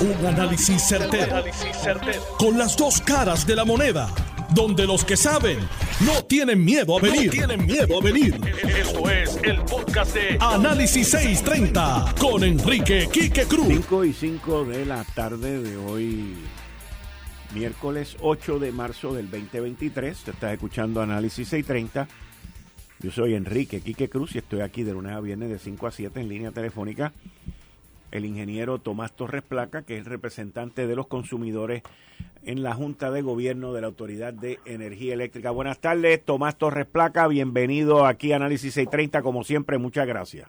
[0.00, 1.44] Un análisis certero,
[2.38, 4.08] Con las dos caras de la moneda.
[4.54, 5.58] Donde los que saben
[6.06, 7.30] no tienen miedo a venir.
[7.30, 8.34] tienen miedo a venir.
[8.66, 13.68] Esto es el podcast de Análisis 630 con Enrique Quique Cruz.
[13.68, 16.34] 5 y 5 de la tarde de hoy,
[17.54, 20.16] miércoles 8 de marzo del 2023.
[20.16, 22.08] Te estás escuchando Análisis 630.
[23.00, 25.90] Yo soy Enrique Quique Cruz y estoy aquí de lunes a viernes de 5 a
[25.90, 27.12] 7 en línea telefónica
[28.12, 31.82] el ingeniero Tomás Torres Placa, que es representante de los consumidores
[32.42, 35.50] en la Junta de Gobierno de la Autoridad de Energía Eléctrica.
[35.50, 40.48] Buenas tardes, Tomás Torres Placa, bienvenido aquí a Análisis 630, como siempre, muchas gracias.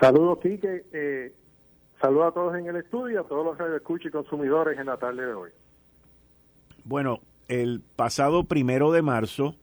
[0.00, 0.84] Saludos, Quique.
[0.92, 1.32] Eh,
[2.00, 5.24] saludos a todos en el estudio, a todos los escuchan y consumidores en la tarde
[5.24, 5.50] de hoy.
[6.84, 9.54] Bueno, el pasado primero de marzo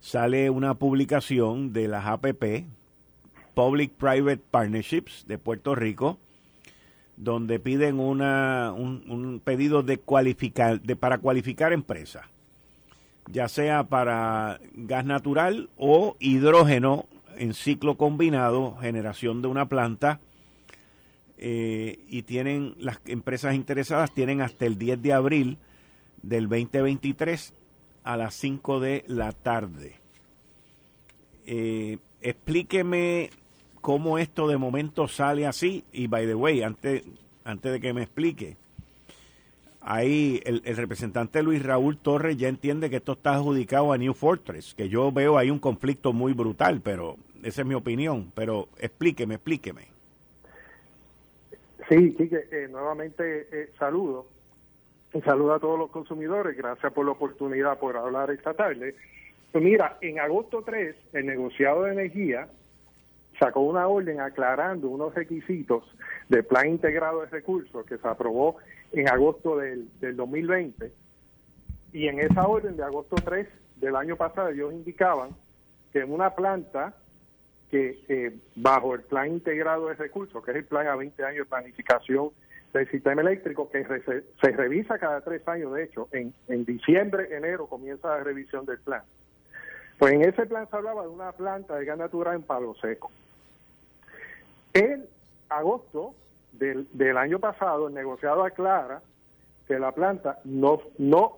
[0.00, 2.64] sale una publicación de las APP,
[3.60, 6.18] Public-Private Partnerships de Puerto Rico,
[7.18, 12.24] donde piden una, un, pedido de cualificar, de, para cualificar empresas,
[13.30, 17.04] ya sea para gas natural o hidrógeno
[17.36, 20.20] en ciclo combinado, generación de una planta,
[21.36, 25.58] eh, y tienen las empresas interesadas tienen hasta el 10 de abril
[26.22, 27.52] del 2023
[28.04, 29.96] a las 5 de la tarde.
[31.44, 33.28] Eh, explíqueme
[33.80, 35.84] cómo esto de momento sale así.
[35.92, 37.04] Y by the way, antes,
[37.44, 38.56] antes de que me explique,
[39.80, 44.74] ahí el, representante Luis Raúl Torres ya entiende que esto está adjudicado a New Fortress,
[44.74, 48.32] que yo veo ahí un conflicto muy brutal, pero esa es mi opinión.
[48.34, 49.88] Pero explíqueme, explíqueme.
[51.88, 54.26] Sí, sí, eh, nuevamente eh, saludo.
[55.12, 56.56] Y saludo a todos los consumidores.
[56.56, 58.94] Gracias por la oportunidad por hablar esta tarde.
[59.50, 62.46] Pues mira, en agosto 3, el negociado de energía
[63.40, 65.82] sacó una orden aclarando unos requisitos
[66.28, 68.58] del Plan Integrado de Recursos que se aprobó
[68.92, 70.92] en agosto del, 2020.
[71.92, 75.30] Y en esa orden de agosto 3 del año pasado ellos indicaban
[75.92, 76.94] que en una planta
[77.70, 81.46] que eh, bajo el Plan Integrado de Recursos, que es el plan a 20 años
[81.46, 82.30] de planificación
[82.74, 87.66] del sistema eléctrico, que se, revisa cada tres años, de hecho, en, en diciembre, enero
[87.66, 89.02] comienza la revisión del plan.
[89.98, 93.10] Pues en ese plan se hablaba de una planta de gas natural en Palo Seco.
[94.72, 95.06] En
[95.48, 96.14] agosto
[96.52, 99.02] del, año pasado, el negociado aclara
[99.66, 101.36] que la planta no, no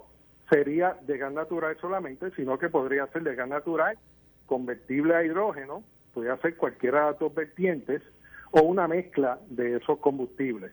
[0.51, 3.99] sería de gas natural solamente, sino que podría ser de gas natural
[4.47, 5.83] convertible a hidrógeno,
[6.13, 8.03] podría ser cualquiera de las dos vertientes
[8.51, 10.73] o una mezcla de esos combustibles.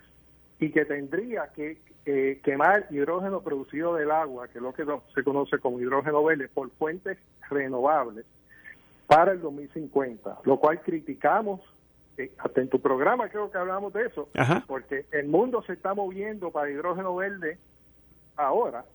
[0.59, 5.23] Y que tendría que eh, quemar hidrógeno producido del agua, que es lo que se
[5.23, 7.17] conoce como hidrógeno verde, por fuentes
[7.49, 8.25] renovables
[9.07, 11.61] para el 2050, lo cual criticamos
[12.38, 14.30] hasta en tu programa creo que hablamos de eso,
[14.68, 17.57] porque el mundo se está moviendo para hidrógeno verde
[18.35, 18.85] ahora,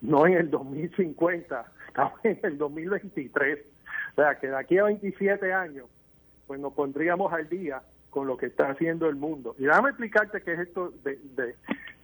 [0.00, 3.58] no en el 2050, estamos en el 2023.
[4.12, 5.86] O sea, que de aquí a 27 años,
[6.46, 9.54] pues nos pondríamos al día con lo que está haciendo el mundo.
[9.58, 11.18] Y déjame explicarte qué es esto de,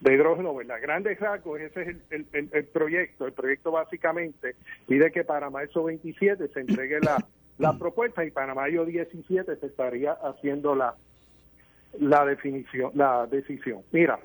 [0.00, 0.78] de, hidrógeno verde.
[0.80, 3.26] Grandes rasgos, ese es el, el proyecto.
[3.26, 7.16] El proyecto básicamente pide que para marzo 27 se entregue la
[7.58, 10.96] la propuesta y para mayo 17 se estaría haciendo la,
[12.00, 13.82] la definición, la decisión.
[13.92, 14.18] Mira,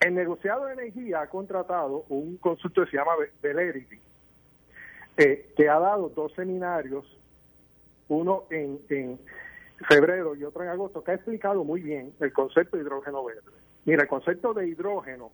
[0.00, 4.00] el negociado de energía ha contratado un consultor que se llama Velerity,
[5.16, 7.04] eh, que ha dado dos seminarios,
[8.08, 9.18] uno en, en
[9.88, 13.42] febrero y otro en agosto, que ha explicado muy bien el concepto de hidrógeno verde.
[13.84, 15.30] Mira, el concepto de hidrógeno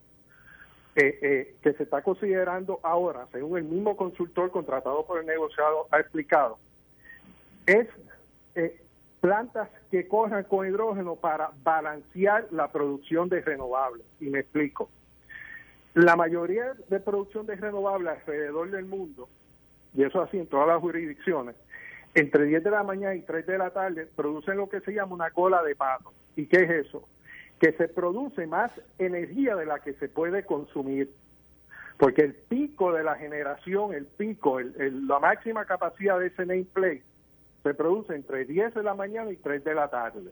[0.97, 5.87] eh, eh, que se está considerando ahora, según el mismo consultor contratado por el negociado
[5.93, 6.59] ha explicado,
[7.69, 7.87] es
[8.55, 8.81] eh,
[9.21, 14.06] plantas que corran con hidrógeno para balancear la producción de renovables.
[14.21, 14.89] Y me explico.
[15.95, 19.29] La mayoría de producción de renovables alrededor del mundo,
[19.95, 21.56] y eso así en todas las jurisdicciones,
[22.15, 25.15] entre 10 de la mañana y 3 de la tarde producen lo que se llama
[25.15, 26.12] una cola de pato.
[26.37, 27.06] ¿Y qué es eso?
[27.61, 31.11] Que se produce más energía de la que se puede consumir.
[31.99, 37.03] Porque el pico de la generación, el pico, la máxima capacidad de ese nameplate
[37.62, 40.31] se produce entre 10 de la mañana y 3 de la tarde.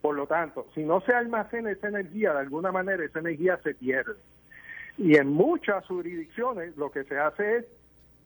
[0.00, 3.74] Por lo tanto, si no se almacena esa energía, de alguna manera esa energía se
[3.74, 4.14] pierde.
[4.98, 7.66] Y en muchas jurisdicciones lo que se hace es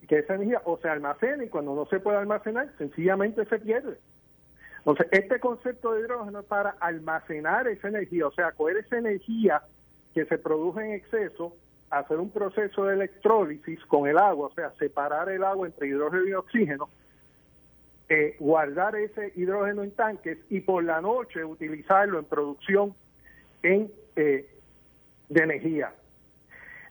[0.09, 3.99] que esa energía o se almacena y cuando no se puede almacenar, sencillamente se pierde.
[4.79, 9.63] Entonces, este concepto de hidrógeno es para almacenar esa energía, o sea, coger esa energía
[10.15, 11.55] que se produce en exceso,
[11.91, 16.27] hacer un proceso de electrólisis con el agua, o sea, separar el agua entre hidrógeno
[16.27, 16.89] y oxígeno,
[18.13, 22.93] eh, guardar ese hidrógeno en tanques y por la noche utilizarlo en producción
[23.63, 24.51] en, eh,
[25.29, 25.95] de energía.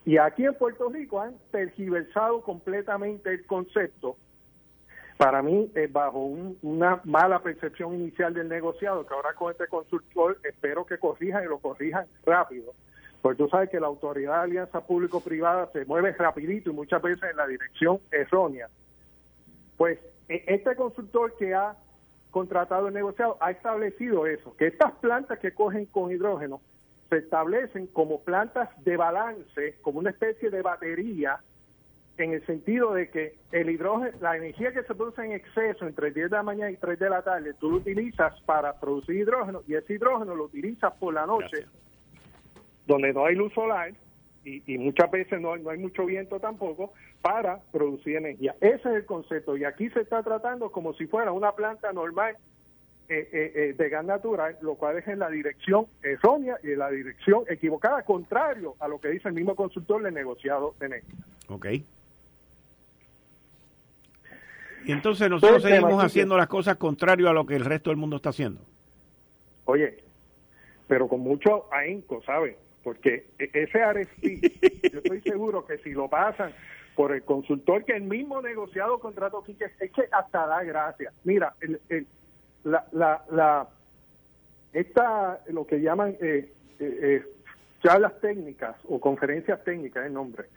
[0.06, 4.16] Y aquí en Puerto Rico han tergiversado completamente el concepto,
[5.18, 6.20] para mí, eh, bajo
[6.62, 11.48] una mala percepción inicial del negociado, que ahora con este consultor espero que corrijan y
[11.48, 12.72] lo corrijan rápido,
[13.22, 17.30] porque tú sabes que la autoridad de alianza público-privada se mueve rapidito y muchas veces
[17.30, 18.70] en la dirección errónea.
[19.76, 20.00] Pues
[20.30, 21.76] este consultor que ha
[22.32, 26.62] contratado el negociado ha establecido eso, que estas plantas que cogen con hidrógeno
[27.10, 31.40] se establecen como plantas de balance, como una especie de batería,
[32.18, 36.12] en el sentido de que el hidrógeno, la energía que se produce en exceso entre
[36.12, 39.64] 10 de la mañana y 3 de la tarde, tú lo utilizas para producir hidrógeno
[39.68, 41.66] y ese hidrógeno lo utilizas por la noche,
[42.86, 43.94] donde no hay luz solar
[44.44, 48.56] y, muchas veces no, no hay mucho viento tampoco, para producir energía.
[48.62, 52.38] Ese es el concepto y aquí se está tratando como si fuera una planta normal
[53.10, 56.80] eh, eh, eh, de gas natural, lo cual es en la dirección errónea y en
[56.80, 61.16] la dirección equivocada, contrario a lo que dice el mismo consultor de negociado de energía.
[61.48, 61.66] Ok.
[64.86, 68.18] Y entonces nosotros seguimos haciendo las cosas contrario a lo que el resto del mundo
[68.18, 68.62] está haciendo.
[69.66, 70.04] Oye,
[70.88, 72.56] pero con mucho ahínco, ¿sabes?
[72.84, 74.24] Porque e, ese RFP,
[74.94, 76.54] yo estoy seguro que si lo pasan
[77.00, 81.14] por el consultor que el mismo negociado contrato que es que hasta da gracia.
[81.24, 82.06] Mira, el, el,
[82.66, 83.70] la, la, la,
[84.74, 87.26] esta, lo que llaman eh, eh, eh,
[87.82, 90.48] charlas técnicas o conferencias técnicas, el nombre,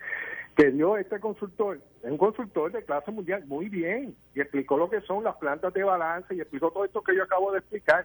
[0.56, 4.90] que dio este consultor, es un consultor de clase mundial, muy bien, y explicó lo
[4.90, 8.04] que son las plantas de balance y explicó todo esto que yo acabo de explicar.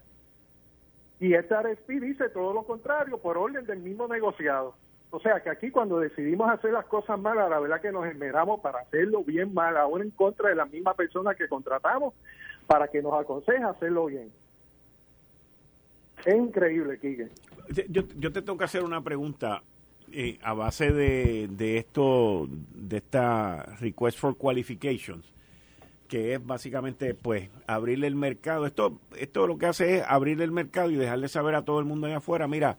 [1.19, 4.75] Y este RSP dice todo lo contrario, por orden del mismo negociado.
[5.09, 8.59] O sea que aquí cuando decidimos hacer las cosas malas, la verdad que nos esmeramos
[8.59, 12.13] para hacerlo bien mal, ahora en contra de la misma persona que contratamos
[12.65, 14.29] para que nos aconseje hacerlo bien.
[16.25, 17.29] Es increíble, Kike.
[17.89, 19.61] Yo, yo te tengo que hacer una pregunta
[20.11, 25.25] eh, a base de, de esto, de esta request for qualifications,
[26.07, 28.65] que es básicamente, pues, abrirle el mercado.
[28.65, 31.85] Esto, esto lo que hace es abrirle el mercado y dejarle saber a todo el
[31.85, 32.77] mundo allá afuera, mira,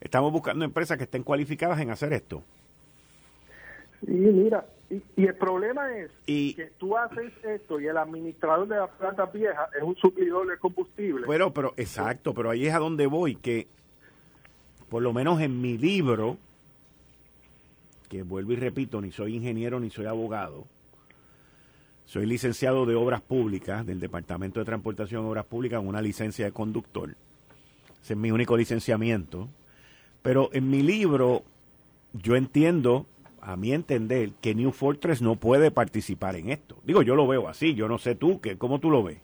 [0.00, 2.42] estamos buscando empresas que estén cualificadas en hacer esto.
[4.04, 8.90] Sí, mira, y, el problema es que tú haces esto y el administrador de las
[8.90, 11.26] plantas viejas es un suplidor de combustible.
[11.26, 13.66] Pero, pero, exacto, pero ahí es a donde voy, que
[14.88, 16.38] por lo menos en mi libro,
[18.08, 20.64] que vuelvo y repito, ni soy ingeniero ni soy abogado,
[22.06, 26.46] soy licenciado de Obras Públicas, del Departamento de Transportación de Obras Públicas, con una licencia
[26.46, 27.10] de conductor.
[28.02, 29.48] Ese es mi único licenciamiento.
[30.22, 31.42] Pero en mi libro,
[32.12, 33.06] yo entiendo
[33.40, 36.76] a mi entender, que New Fortress no puede participar en esto.
[36.84, 39.22] Digo, yo lo veo así, yo no sé tú, que, ¿cómo tú lo ves?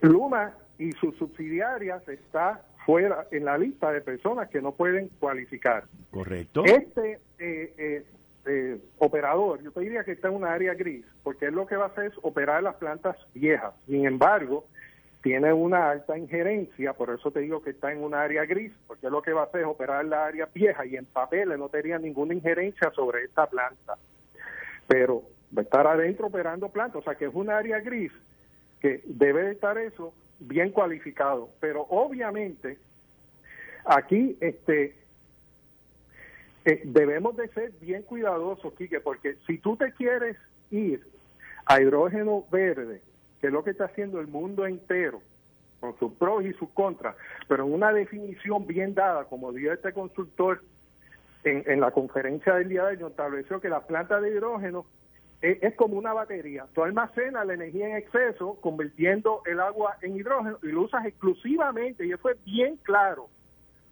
[0.00, 5.84] Luma y sus subsidiarias está fuera en la lista de personas que no pueden cualificar.
[6.10, 6.64] Correcto.
[6.64, 8.04] Este eh, eh,
[8.46, 11.76] eh, operador, yo te diría que está en una área gris, porque él lo que
[11.76, 13.74] va a hacer es operar las plantas viejas.
[13.86, 14.64] Sin embargo,
[15.22, 19.10] tiene una alta injerencia, por eso te digo que está en un área gris, porque
[19.10, 21.98] lo que va a hacer es operar la área vieja y en papeles no tenía
[21.98, 23.96] ninguna injerencia sobre esta planta.
[24.86, 25.22] Pero
[25.56, 28.12] va a estar adentro operando plantas, o sea que es un área gris
[28.80, 31.50] que debe de estar eso bien cualificado.
[31.60, 32.78] Pero obviamente
[33.84, 34.96] aquí este
[36.64, 40.36] eh, debemos de ser bien cuidadosos, Quique, porque si tú te quieres
[40.70, 41.02] ir
[41.66, 43.02] a hidrógeno verde,
[43.40, 45.22] que es lo que está haciendo el mundo entero,
[45.80, 47.14] con sus pros y sus contras,
[47.46, 50.62] pero en una definición bien dada, como dio este consultor
[51.44, 54.86] en, en la conferencia del día de hoy, estableció que la planta de hidrógeno
[55.40, 56.66] es, como una batería.
[56.74, 62.04] Tú almacenas la energía en exceso, convirtiendo el agua en hidrógeno y lo usas exclusivamente,
[62.04, 63.28] y eso fue bien claro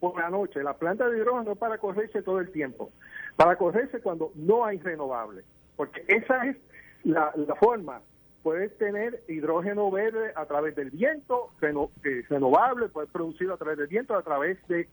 [0.00, 0.62] por la noche.
[0.62, 2.90] La planta de hidrógeno es para correrse todo el tiempo,
[3.36, 5.42] para correrse cuando no hay renovable,
[5.76, 6.56] porque esa es
[7.04, 8.00] la, la forma
[8.46, 13.88] puedes tener hidrógeno verde a través del viento, eh, renovable, puedes producirlo a través del
[13.88, 14.86] viento, a través de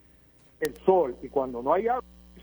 [0.60, 1.16] el sol.
[1.22, 1.86] Y cuando no hay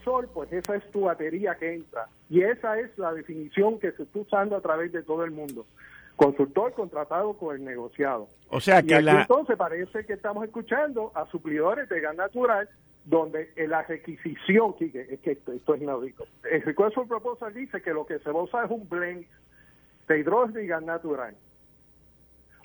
[0.04, 2.06] sol, pues esa es tu batería que entra.
[2.28, 5.66] Y esa es la definición que se está usando a través de todo el mundo.
[6.14, 8.28] Consultor contratado con el negociado.
[8.48, 12.68] O sea que entonces parece que estamos escuchando a suplidores de gas natural
[13.04, 16.24] donde la requisición, es que esto, es inaudito.
[16.48, 19.26] El request proposal dice que lo que se va a usar es un blend
[20.14, 21.36] de hidrógeno y gas natural.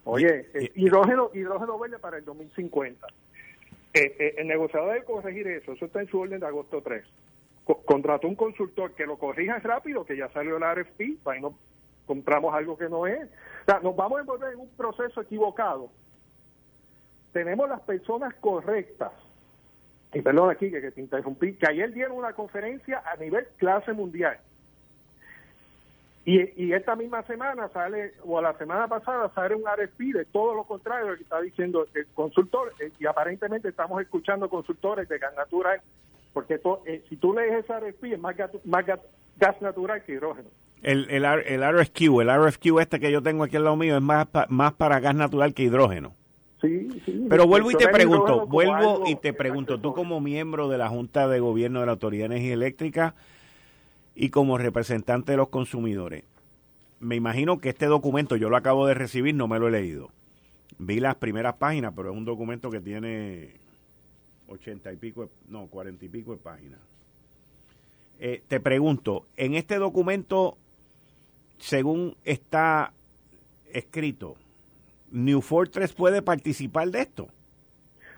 [0.04, 3.08] Oye, hidrógeno, hidrógeno verde para el 2050.
[3.94, 7.06] Eh, eh, el negociador debe corregir eso, eso está en su orden de agosto 3.
[7.86, 11.58] contrató un consultor que lo corrija rápido, que ya salió el RFP, para no
[12.06, 13.24] compramos algo que no es.
[13.62, 15.90] O sea, nos vamos a envolver en un proceso equivocado.
[17.32, 19.12] Tenemos las personas correctas
[20.14, 23.92] y perdón aquí que, que te interrumpí, que ayer dieron una conferencia a nivel clase
[23.92, 24.40] mundial.
[26.26, 30.64] Y, y, esta misma semana sale, o la semana pasada sale un de todo lo
[30.64, 35.20] contrario de lo que está diciendo el consultor, eh, y aparentemente estamos escuchando consultores de
[35.20, 35.82] gas natural,
[36.34, 40.50] porque eh, si tú lees ese RFP es más, más gas natural que hidrógeno.
[40.82, 44.02] El, el, el RFQ, el RFQ este que yo tengo aquí al lado mío es
[44.02, 46.16] más, más para gas natural que hidrógeno.
[46.60, 47.28] Sí, sí.
[47.30, 51.28] Pero vuelvo y te pregunto, vuelvo y te pregunto, tú como miembro de la Junta
[51.28, 53.16] de Gobierno de la Autoridad de Energía Eléctrica
[54.16, 56.24] y como representante de los consumidores,
[57.00, 60.10] me imagino que este documento yo lo acabo de recibir, no me lo he leído.
[60.80, 63.52] Vi las primeras páginas, pero es un documento que tiene
[64.48, 66.80] ochenta y pico, no, cuarenta y pico de páginas.
[68.20, 70.58] Eh, te pregunto, en este documento,
[71.60, 72.94] según está
[73.74, 74.36] escrito,
[75.12, 77.28] ¿New Fortress puede participar de esto?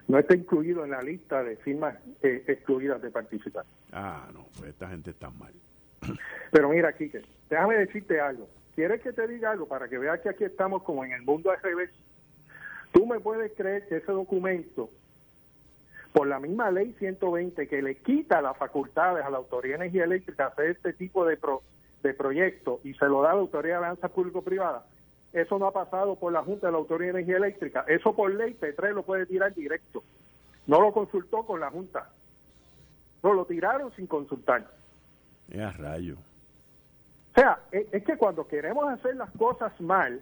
[0.07, 3.65] No está incluido en la lista de firmas eh, excluidas de participar.
[3.91, 5.51] Ah, no, pues esta gente está mal.
[6.51, 8.47] Pero mira, Kike, déjame decirte algo.
[8.75, 11.51] ¿Quieres que te diga algo para que veas que aquí estamos como en el mundo
[11.51, 11.89] al revés?
[12.91, 14.89] Tú me puedes creer que ese documento
[16.13, 20.05] por la misma ley 120 que le quita las facultades a la Autoridad de Energía
[20.05, 21.61] Eléctrica hacer este tipo de, pro,
[22.01, 24.85] de proyectos y se lo da a la Autoridad de Alianza Público-Privada,
[25.33, 27.85] eso no ha pasado por la Junta de la Autoridad de Energía Eléctrica.
[27.87, 30.03] Eso por ley P3 lo puede tirar directo.
[30.65, 32.09] No lo consultó con la Junta.
[33.21, 34.67] No lo tiraron sin consultar.
[35.47, 36.15] Ya rayo.
[37.35, 40.21] O sea, es, que cuando queremos hacer las cosas mal,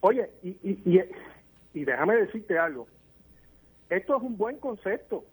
[0.00, 1.04] oye, y, y,
[1.74, 2.86] y déjame decirte algo,
[3.90, 5.24] esto es un buen concepto.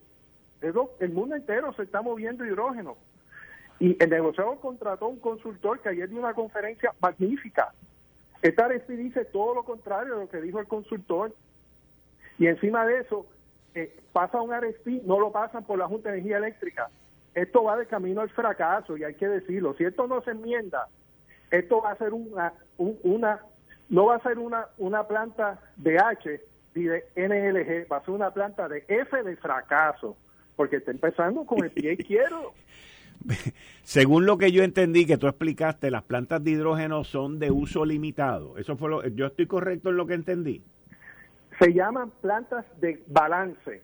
[1.00, 2.98] El mundo entero se está moviendo hidrógeno.
[3.80, 7.74] Y el negociador contrató un consultor que ayer dio una conferencia magnífica.
[8.42, 11.34] Esta RFP dice todo lo contrario de lo que dijo el consultor.
[12.40, 13.26] Y encima de eso,
[13.76, 16.90] eh, pasa un RFP, no lo pasan por la Junta de Energía Eléctrica.
[17.36, 19.76] Esto va de camino al fracaso y hay que decirlo.
[19.78, 20.88] Si esto no se enmienda,
[21.52, 23.42] esto va a ser una, una
[23.90, 26.42] no va a ser una, una planta de H
[26.76, 30.18] de NLG va a ser una planta de F de fracaso,
[30.56, 32.54] porque está empezando con el pie izquierdo.
[33.84, 37.86] Según lo que yo entendí que tú explicaste, las plantas de hidrógeno son de uso
[37.86, 38.58] limitado.
[38.58, 40.62] Eso fue lo, yo estoy correcto en lo que entendí.
[41.60, 43.82] Se llaman plantas de balance.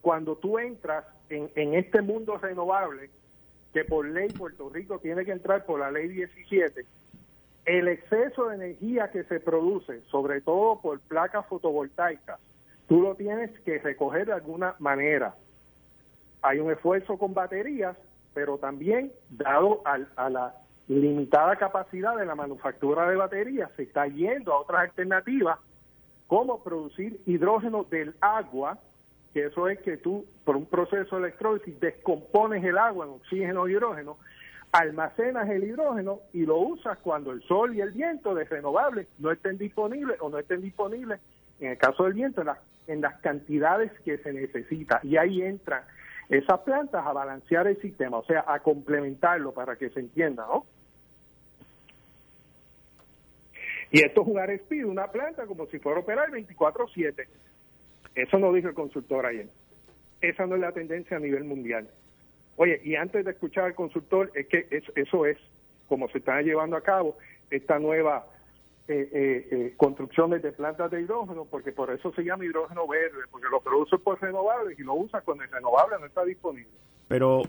[0.00, 3.10] Cuando tú entras en, este mundo renovable,
[3.72, 6.84] que por ley Puerto Rico tiene que entrar por la ley 17,
[7.64, 12.38] el exceso de energía que se produce, sobre todo por placas fotovoltaicas,
[12.88, 15.34] tú lo tienes que recoger de alguna manera.
[16.42, 17.96] Hay un esfuerzo con baterías,
[18.34, 20.54] pero también, dado a la
[20.88, 25.58] limitada capacidad de la manufactura de baterías, se está yendo a otras alternativas,
[26.26, 28.78] como producir hidrógeno del agua,
[29.34, 33.66] que eso es que tú, por un proceso de electrólisis, descompones el agua en oxígeno
[33.66, 34.16] y hidrógeno,
[34.70, 39.32] almacenas el hidrógeno y lo usas cuando el sol y el viento de renovables no
[39.32, 41.20] estén disponibles o no estén disponibles,
[41.58, 42.42] en el caso del viento,
[42.86, 45.00] en las, cantidades que se necesita.
[45.02, 45.82] Y ahí entran
[46.28, 50.64] esas plantas a balancear el sistema, o sea, a complementarlo para que se entienda, ¿no?
[53.90, 57.26] Y esto es un RFP una planta como si fuera a operar 24-7.
[58.14, 59.48] Eso no dijo el consultor ayer.
[60.20, 61.88] Esa no es la tendencia a nivel mundial.
[62.56, 65.38] Oye, y antes de escuchar al consultor, es que eso es
[65.88, 67.16] como se está llevando a cabo
[67.50, 68.26] esta nueva
[68.88, 73.48] eh, eh, eh, de plantas de hidrógeno, porque por eso se llama hidrógeno verde, porque
[73.50, 76.70] lo produce por renovables y lo usa cuando el renovable no está disponible.
[77.08, 77.42] Pero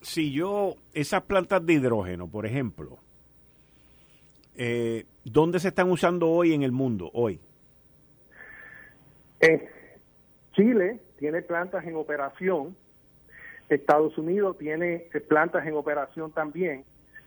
[0.00, 2.98] si yo, esas plantas de hidrógeno, por ejemplo,
[4.56, 7.40] eh, ¿dónde se están usando hoy en el mundo, hoy?
[10.52, 12.76] Chile tiene plantas en operación
[13.70, 16.84] Estados Unidos tiene eh, plantas en operación también,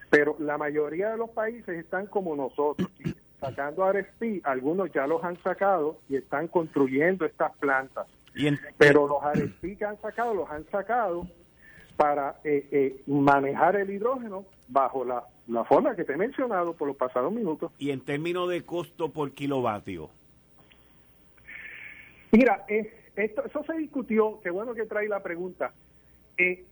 [0.10, 2.90] pero la mayoría de los países están como nosotros,
[3.40, 8.08] sacando RFP, algunos ya los han sacado y están construyendo estas plantas.
[8.78, 11.28] pero los RFP que han sacado, los han sacado
[11.96, 16.88] para eh, eh, manejar el hidrógeno bajo la, la forma que te he mencionado por
[16.88, 17.72] los pasados minutos.
[17.78, 20.10] Y en términos de costo por kilovatio.
[22.34, 22.66] Mira,
[23.16, 25.72] esto, eso se discutió, qué bueno que trae la pregunta.
[26.36, 26.66] Eh,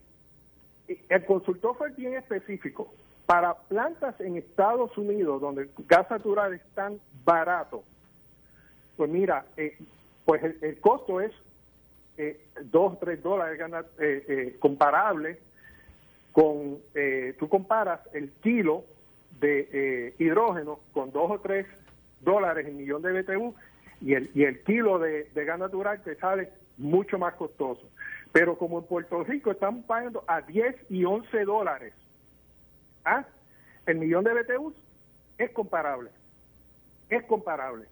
[1.07, 2.91] el consultor fue bien específico.
[3.27, 7.83] Para plantas en Estados Unidos donde el gas natural es tan barato,
[8.97, 9.77] pues mira, eh,
[10.25, 11.31] pues el, costo es
[12.17, 13.59] eh, 2 3 dólares
[13.99, 15.37] eh, eh, comparable
[16.31, 16.79] con,
[17.37, 18.83] tú comparas el kilo
[19.39, 21.67] de hidrógeno con 2 o 3
[22.21, 23.53] dólares en millón de BTU
[24.01, 27.87] y el, y el kilo de, de gas natural te sale mucho más costoso.
[28.31, 31.93] Pero como en Puerto Rico están pagando a 10 y 11 dólares,
[33.05, 33.25] ¿ah?
[33.85, 34.73] el millón de BTUs
[35.37, 36.09] es comparable.
[37.09, 37.85] Es comparable.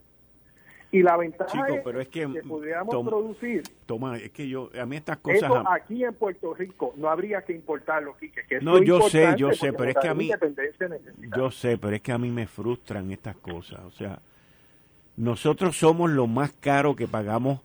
[0.92, 3.62] Y la ventaja es, pero es que, podríamos producir.
[3.86, 5.44] Toma, es que yo, a mí estas cosas.
[5.44, 8.42] Eso aquí en Puerto Rico no habría que importarlo, Quique.
[8.48, 10.32] Que no, yo sé, yo sé, pero es que a mí.
[11.38, 13.82] Yo sé, pero es que a mí me frustran estas cosas.
[13.82, 14.20] O sea,
[15.20, 17.60] nosotros somos lo más caro que pagamos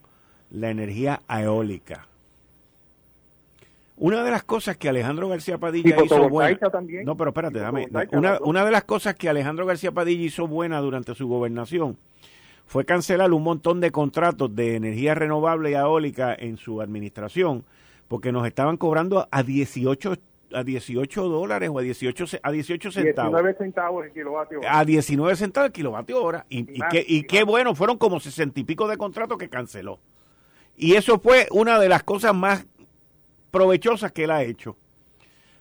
[0.51, 2.09] la energía eólica.
[3.97, 6.59] Una de las cosas que Alejandro García Padilla hizo buena.
[7.05, 7.89] No, pero espérate, dame.
[8.11, 11.97] Una, una de las cosas que Alejandro García Padilla hizo buena durante su gobernación
[12.67, 17.63] fue cancelar un montón de contratos de energía renovable y eólica en su administración,
[18.09, 20.17] porque nos estaban cobrando a 18
[20.55, 23.33] a 18 dólares o a 18, a 18 centavos.
[23.33, 24.79] 19 centavos el kilovatio hora.
[24.79, 26.47] A 19 centavos el kilovatio hora.
[26.49, 30.01] Y, y, qué, y qué bueno, fueron como 60 y pico de contratos que canceló.
[30.77, 32.67] Y eso fue una de las cosas más
[33.51, 34.77] provechosas que él ha hecho.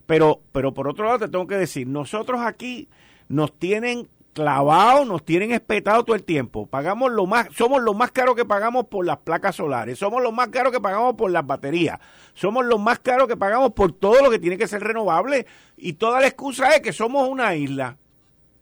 [0.06, 2.90] Pero, pero por otro lado te tengo que decir, nosotros aquí
[3.30, 6.66] nos tienen clavados, nos tienen espetado todo el tiempo.
[6.66, 10.34] Pagamos lo más, somos los más caros que pagamos por las placas solares, somos los
[10.34, 12.00] más caros que pagamos por las baterías,
[12.34, 15.46] somos los más caros que pagamos por todo lo que tiene que ser renovable
[15.78, 17.98] y toda la excusa es que somos una isla.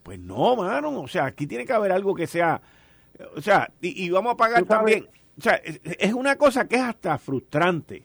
[0.04, 2.62] Pues no, mano, o sea, aquí tiene que haber algo que sea,
[3.36, 7.18] o sea, y, vamos a pagar también, o sea, es una cosa que es hasta
[7.18, 8.04] frustrante.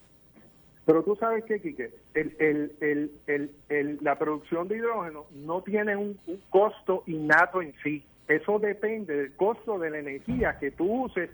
[0.87, 6.17] Pero tú sabes que, Quique, el, la producción de hidrógeno no tiene un,
[6.49, 8.05] costo innato en sí.
[8.29, 11.29] Eso depende del costo de la energía que tú uses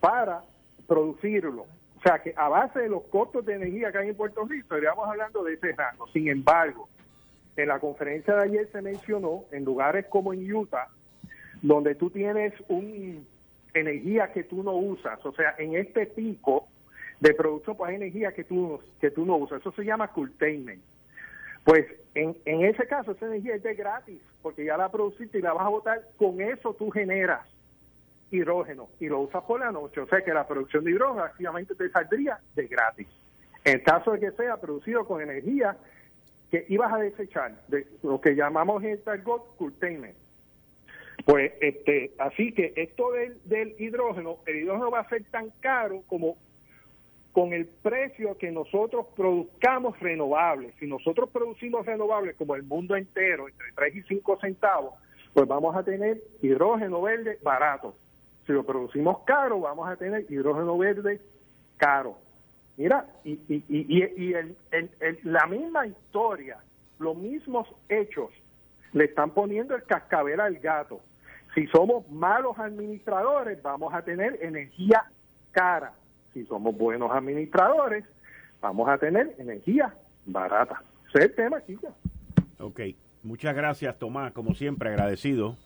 [0.00, 0.40] para
[0.86, 1.66] producirlo.
[1.98, 4.62] O sea, que a base de los costos de energía que hay en Puerto Rico,
[4.74, 6.08] estaríamos hablando de ese rango.
[6.08, 6.88] Sin embargo,
[7.56, 10.88] en la conferencia de ayer se mencionó en lugares como en Utah,
[11.60, 13.26] donde tú tienes un
[13.74, 16.66] energía que tú no usas, o sea, en este pico
[17.20, 19.60] de producto por energía que tú, que tú no usas.
[19.60, 20.82] Eso se llama curtailment.
[21.64, 25.42] Pues en, en ese caso esa energía es de gratis, porque ya la produciste y
[25.42, 27.46] la vas a botar, con eso tú generas
[28.30, 30.00] hidrógeno y lo usas por la noche.
[30.00, 33.08] O sea que la producción de hidrógeno activamente te saldría de gratis.
[33.64, 35.76] En caso de que sea producido con energía
[36.50, 39.22] que ibas a desechar, de lo que llamamos en el
[39.56, 40.16] curtailment.
[41.24, 46.02] Pues este, así que esto del, del hidrógeno, el hidrógeno va a ser tan caro
[46.06, 46.36] como
[47.36, 50.74] con el precio que nosotros produzcamos renovables.
[50.80, 54.94] Si nosotros producimos renovables como el mundo entero, entre 3 y 5 centavos,
[55.34, 57.94] pues vamos a tener hidrógeno verde barato.
[58.46, 61.20] Si lo producimos caro, vamos a tener hidrógeno verde
[61.76, 62.16] caro.
[62.78, 64.34] Mira, y, y, y,
[65.24, 66.56] la misma historia,
[66.98, 68.30] los mismos hechos,
[68.94, 71.02] le están poniendo el cascabel al gato.
[71.54, 75.04] Si somos malos administradores, vamos a tener energía
[75.52, 75.92] cara
[76.36, 78.04] si somos buenos administradores,
[78.60, 79.94] vamos a tener energía
[80.26, 80.82] barata.
[81.08, 81.94] Ese es el tema, chicos.
[82.58, 82.80] Ok,
[83.22, 85.56] muchas gracias, Tomás, como siempre, agradecido.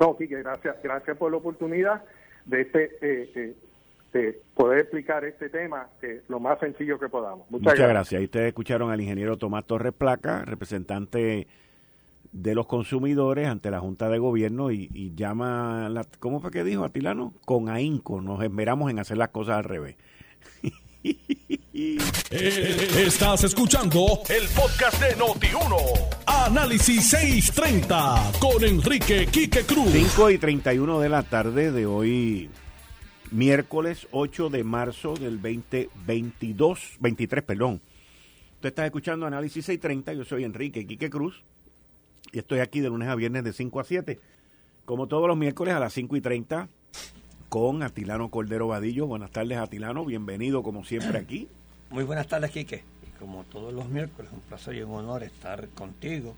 [0.00, 2.02] No, Quique, gracias, gracias por la oportunidad
[2.46, 3.54] de este eh,
[4.12, 7.48] eh, poder explicar este tema que lo más sencillo que podamos.
[7.48, 7.88] Muchas, gracias.
[7.88, 8.22] gracias.
[8.22, 11.46] Y ustedes escucharon al ingeniero Tomás Torres Placa, representante
[12.34, 16.84] de los consumidores ante la Junta de Gobierno y, llama, la, ¿cómo fue que dijo
[16.84, 17.32] Atilano?
[17.44, 19.96] Con ahínco, nos esmeramos en hacer las cosas al revés.
[21.76, 21.98] Eh,
[22.96, 25.76] estás escuchando el podcast de Noti1.
[26.26, 29.90] Análisis 630 con Enrique Quique Cruz.
[29.92, 32.48] 5 y 31 de la tarde de hoy,
[33.30, 37.82] miércoles 8 de marzo del 2022, 23, perdón.
[38.54, 41.44] Usted está escuchando Análisis 630, yo soy Enrique Quique Cruz
[42.32, 44.20] y estoy aquí de lunes a viernes de 5 a 7.
[44.84, 46.68] Como todos los miércoles a las 5 y 30
[47.48, 49.06] con Atilano Cordero Vadillo.
[49.06, 50.04] Buenas tardes, Atilano.
[50.04, 51.48] Bienvenido como siempre aquí.
[51.90, 52.82] Muy buenas tardes, Quique.
[53.06, 56.34] Y como todos los miércoles, un placer y un honor estar contigo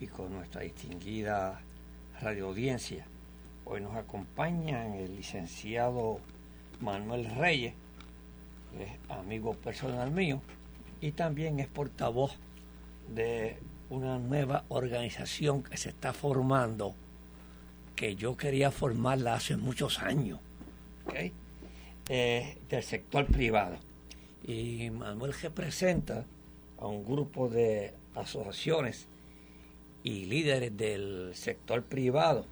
[0.00, 1.60] y con nuestra distinguida
[2.20, 3.06] radio audiencia.
[3.64, 6.18] Hoy nos acompaña el licenciado
[6.80, 7.74] Manuel Reyes,
[8.78, 10.40] es amigo personal mío
[11.00, 12.32] y también es portavoz
[13.14, 13.58] de
[13.90, 16.94] una nueva organización que se está formando,
[17.96, 20.38] que yo quería formarla hace muchos años,
[22.08, 23.76] eh, del sector privado.
[24.44, 26.24] Y Manuel representa
[26.78, 29.06] a un grupo de asociaciones
[30.02, 32.46] y líderes del sector privado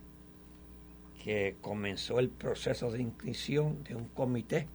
[1.24, 4.66] que comenzó el proceso de inscripción de un comité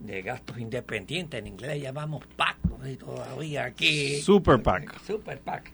[0.00, 4.20] de gastos independientes, en inglés llamamos PAC, no sé todavía aquí.
[4.20, 5.00] Super PAC.
[5.02, 5.73] Super PAC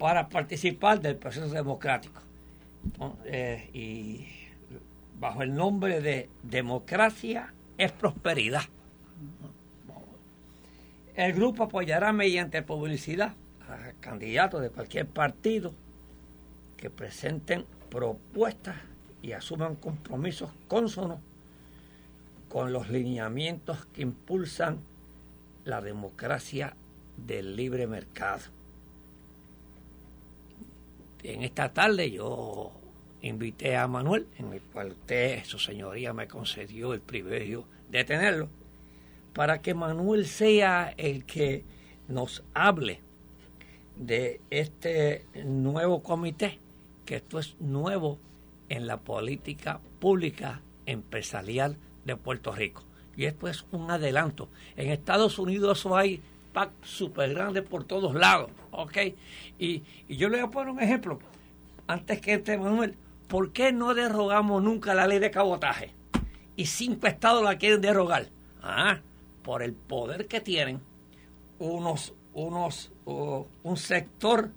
[0.00, 2.22] para participar del proceso democrático.
[3.26, 4.26] Eh, y
[5.20, 8.62] bajo el nombre de Democracia es prosperidad.
[11.14, 13.34] El grupo apoyará mediante publicidad
[13.68, 15.74] a candidatos de cualquier partido
[16.78, 18.76] que presenten propuestas
[19.20, 21.18] y asuman compromisos cónsonos
[22.48, 24.78] con los lineamientos que impulsan
[25.66, 26.74] la democracia
[27.18, 28.59] del libre mercado.
[31.22, 32.72] En esta tarde yo
[33.22, 38.48] invité a Manuel, en el cual usted, su señoría, me concedió el privilegio de tenerlo,
[39.34, 41.64] para que Manuel sea el que
[42.08, 43.00] nos hable
[43.96, 46.58] de este nuevo comité,
[47.04, 48.18] que esto es nuevo
[48.68, 52.82] en la política pública empresarial de Puerto Rico.
[53.16, 54.48] Y esto es un adelanto.
[54.76, 58.98] En Estados Unidos hay PAC súper grandes por todos lados, ¿ok?
[59.58, 61.18] Y, yo le voy a poner un ejemplo.
[61.86, 62.96] Antes que este Manuel,
[63.28, 65.92] ¿por qué no derogamos nunca la ley de cabotaje?
[66.56, 68.28] Y cinco estados la quieren derogar.
[68.62, 69.00] Ah,
[69.42, 70.80] por el poder que tienen
[71.58, 74.50] unos, unos, un sector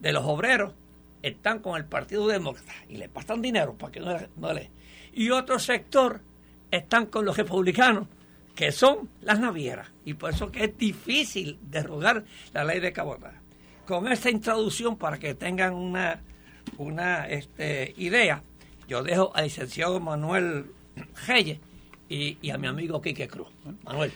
[0.00, 0.74] de los obreros
[1.22, 4.70] están con el Partido Demócrata y le pasan dinero para que no, no le...
[5.12, 6.20] Y otro sector
[6.70, 8.06] están con los republicanos,
[8.58, 9.88] que son las navieras.
[10.04, 13.36] Y por eso que es difícil derogar la ley de cabotaje.
[13.86, 16.20] Con esta introducción, para que tengan una,
[16.76, 18.42] una este, idea,
[18.88, 20.72] yo dejo al licenciado Manuel
[21.28, 21.60] Reyes
[22.08, 23.46] y, y a mi amigo Quique Cruz.
[23.84, 24.10] Manuel.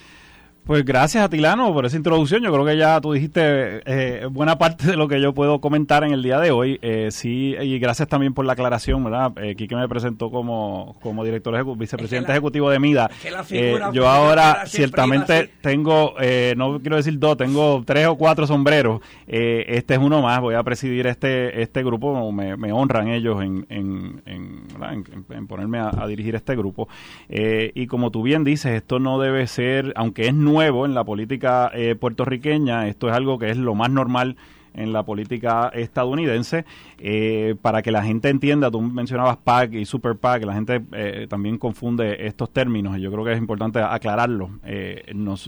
[0.65, 2.41] Pues gracias a Tilano por esa introducción.
[2.41, 6.05] Yo creo que ya tú dijiste eh, buena parte de lo que yo puedo comentar
[6.05, 6.79] en el día de hoy.
[6.83, 9.33] Eh, sí, y gracias también por la aclaración, ¿verdad?
[9.43, 13.11] Eh, Quique me presentó como, como director ejecutivo, vicepresidente ejecutivo de MIDA.
[13.51, 16.15] Eh, yo ahora ciertamente tengo,
[16.57, 19.01] no quiero decir dos, tengo tres o cuatro sombreros.
[19.27, 20.41] este es uno más.
[20.41, 22.31] Voy a presidir este este grupo.
[22.31, 26.89] Me, me honran ellos en, en, en, ponerme a, a, dirigir este grupo.
[27.29, 31.05] y como tú bien dices, esto no debe ser, aunque es nuevo, nuevo en la
[31.05, 34.37] política eh, puertorriqueña, esto es algo que es lo más normal
[34.75, 36.65] en la política estadounidense.
[36.99, 41.27] Eh, para que la gente entienda, tú mencionabas PAC y Super PAC, la gente eh,
[41.29, 44.51] también confunde estos términos y yo creo que es importante aclararlo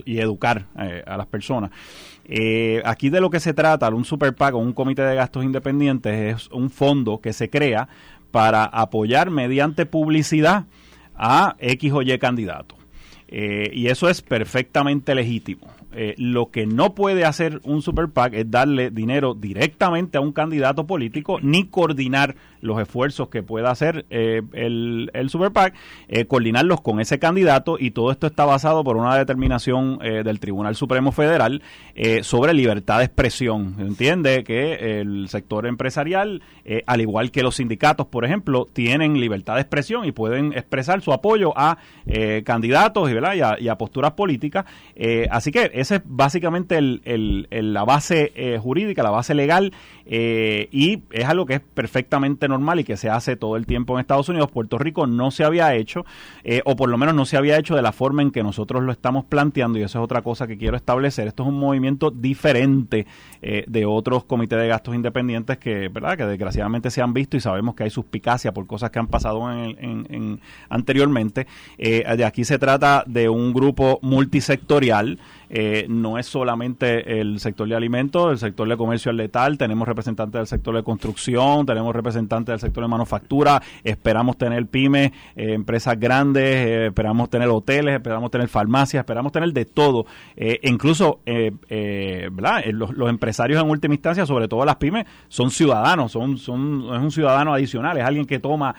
[0.05, 1.71] y educar a las personas.
[2.83, 6.35] aquí de lo que se trata, un Super PAC o un comité de gastos independientes
[6.35, 7.87] es un fondo que se crea
[8.31, 10.65] para apoyar mediante publicidad
[11.15, 12.84] a X o Y candidatos.
[13.27, 15.67] Eh, y eso es perfectamente legítimo.
[15.95, 20.33] Eh, lo que no puede hacer un super PAC es darle dinero directamente a un
[20.33, 25.75] candidato político ni coordinar los esfuerzos que pueda hacer eh, el, el Super PAC,
[26.07, 30.39] eh, coordinarlos con ese candidato y todo esto está basado por una determinación eh, del
[30.39, 31.61] Tribunal Supremo Federal
[32.23, 33.75] sobre libertad de expresión.
[33.79, 36.41] Entiende que el sector empresarial,
[36.85, 41.13] al igual que los sindicatos, por ejemplo, tienen libertad de expresión y pueden expresar su
[41.13, 41.77] apoyo a
[42.43, 44.65] candidatos y, a, y, a, posturas políticas.
[45.29, 49.71] así que esa es básicamente el, el, la base jurídica, la base legal
[50.07, 54.01] y es algo que es perfectamente normal y que se hace todo el tiempo en
[54.01, 56.05] Estados Unidos, Puerto Rico no se había hecho,
[56.43, 58.83] eh, o por lo menos no se había hecho de la forma en que nosotros
[58.83, 61.27] lo estamos planteando, y eso es otra cosa que quiero establecer.
[61.27, 63.05] Esto es un movimiento diferente
[63.41, 66.17] eh, de otros comités de gastos independientes que, ¿verdad?
[66.17, 69.51] que desgraciadamente se han visto y sabemos que hay suspicacia por cosas que han pasado
[69.51, 70.39] en,
[70.69, 71.47] anteriormente.
[71.77, 75.19] Eh, de aquí se trata de un grupo multisectorial.
[75.49, 79.87] Eh, no es solamente el sector de alimentos, el sector de comercio al letal, tenemos
[79.95, 85.53] representantes del sector de construcción, tenemos representantes del sector de manufactura, esperamos tener pymes, eh,
[85.53, 90.05] empresas grandes, eh, esperamos tener hoteles, esperamos tener farmacias, esperamos tener de todo,
[90.63, 97.01] incluso Los, empresarios en última instancia, sobre todo las pymes, son ciudadanos, son, son es
[97.01, 98.75] un ciudadano adicional, es alguien que toma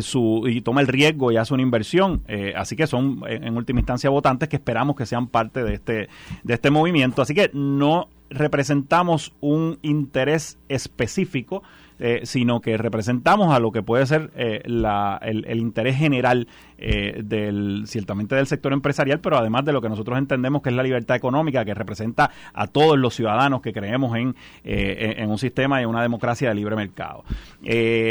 [0.00, 2.22] su y toma el riesgo y hace una inversión,
[2.56, 6.08] así que son en última instancia votantes que esperamos que sean parte de este
[6.42, 7.22] de este movimiento.
[7.22, 11.62] Así que no representamos un interés específico,
[12.02, 17.82] eh, sino que representamos a lo que puede ser eh, el, interés general eh, del
[17.86, 21.14] ciertamente del sector empresarial, pero además de lo que nosotros entendemos que es la libertad
[21.14, 26.00] económica que representa a todos los ciudadanos que creemos en, en un sistema y una
[26.00, 27.24] democracia de libre mercado.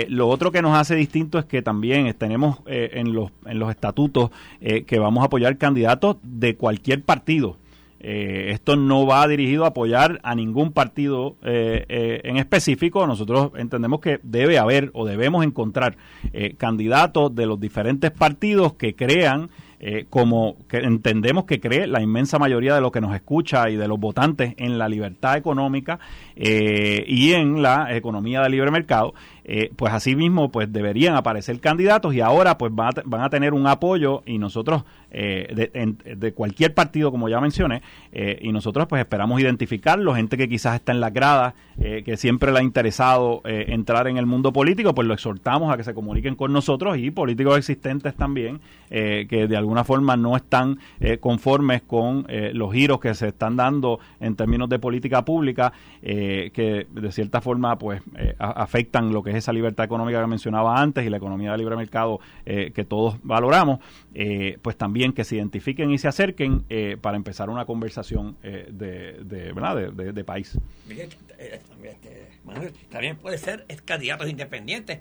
[0.09, 4.29] lo otro que nos hace distinto es que también tenemos en, los, en los estatutos
[4.59, 7.57] que vamos a apoyar candidatos de cualquier partido.
[8.01, 13.05] Eh, esto no va dirigido a apoyar a ningún partido eh, eh, en específico.
[13.05, 15.97] Nosotros entendemos que debe haber o debemos encontrar
[16.57, 19.49] candidatos de los diferentes partidos que crean
[20.09, 23.87] como que entendemos que cree la inmensa mayoría de los que nos escucha y de
[23.87, 25.99] los votantes en la libertad económica
[26.35, 29.13] y en la economía de libre mercado,
[29.75, 34.21] pues así mismo pues deberían aparecer candidatos y ahora pues van a, tener un apoyo
[34.25, 37.81] y nosotros de, de, cualquier partido, como ya mencioné,
[38.41, 42.59] y nosotros pues esperamos identificarlo, gente que quizás está en la grada, que siempre le
[42.59, 46.53] ha interesado entrar en el mundo político, pues lo exhortamos a que se comuniquen con
[46.53, 50.77] nosotros y políticos existentes también, que de alguna forma no están
[51.19, 57.11] conformes con los giros que se están dando en términos de política pública, que de
[57.11, 58.01] cierta forma pues
[58.37, 61.75] afectan lo que es esa libertad económica que mencionaba antes y la economía de libre
[61.75, 63.79] mercado eh, que todos valoramos,
[64.13, 69.17] eh, pues también que se identifiquen y se acerquen eh, para empezar una conversación de,
[69.21, 69.91] de, ¿verdad?
[69.91, 70.57] De, país.
[72.89, 74.99] también puede ser candidatos independientes.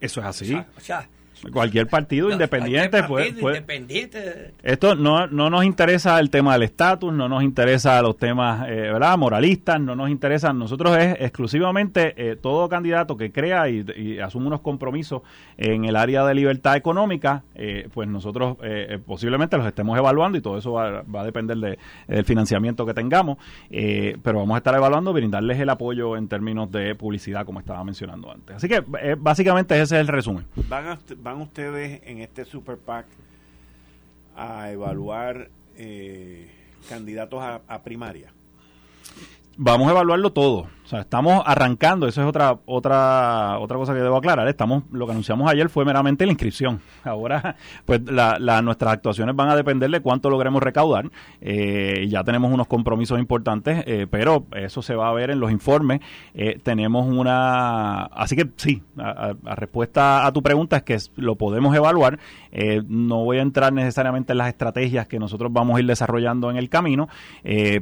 [0.00, 0.54] Eso es así.
[0.54, 1.08] o sea
[1.50, 4.52] Cualquier partido independiente, pues, independiente.
[4.62, 8.74] Esto no, no nos interesa el tema del estatus, no nos interesa los temas eh,
[8.74, 9.18] ¿verdad?
[9.18, 10.58] moralistas, no nos interesan.
[10.58, 13.82] Nosotros es exclusivamente eh, todo candidato que crea y,
[14.20, 15.22] asume unos compromisos
[15.56, 18.56] en el área de libertad económica, eh, pues nosotros
[19.06, 23.38] posiblemente los estemos evaluando y todo eso va, a depender de, del financiamiento que tengamos,
[23.70, 28.30] pero vamos a estar evaluando brindarles el apoyo en términos de publicidad, como estaba mencionando
[28.30, 28.56] antes.
[28.56, 28.82] Así que
[29.18, 30.44] básicamente ese es el resumen.
[30.68, 33.06] Van a, ¿Van ustedes en este Super PAC
[34.36, 36.50] a evaluar eh,
[36.88, 38.32] candidatos a primaria?
[39.56, 44.16] Vamos a evaluarlo todo sea, estamos arrancando, eso es otra otra otra cosa que debo
[44.16, 44.46] aclarar.
[44.46, 46.80] Estamos lo que anunciamos ayer fue meramente la inscripción.
[47.04, 51.10] Ahora, pues la, nuestras actuaciones van a depender de cuánto logremos recaudar.
[51.40, 55.50] Eh, ya tenemos unos compromisos importantes, eh, pero eso se va a ver en los
[55.50, 56.00] informes.
[56.34, 61.74] Eh, tenemos una, así que sí, a, respuesta a tu pregunta es que lo podemos
[61.74, 62.18] evaluar.
[62.86, 66.58] no voy a entrar necesariamente en las estrategias que nosotros vamos a ir desarrollando en
[66.58, 67.08] el camino,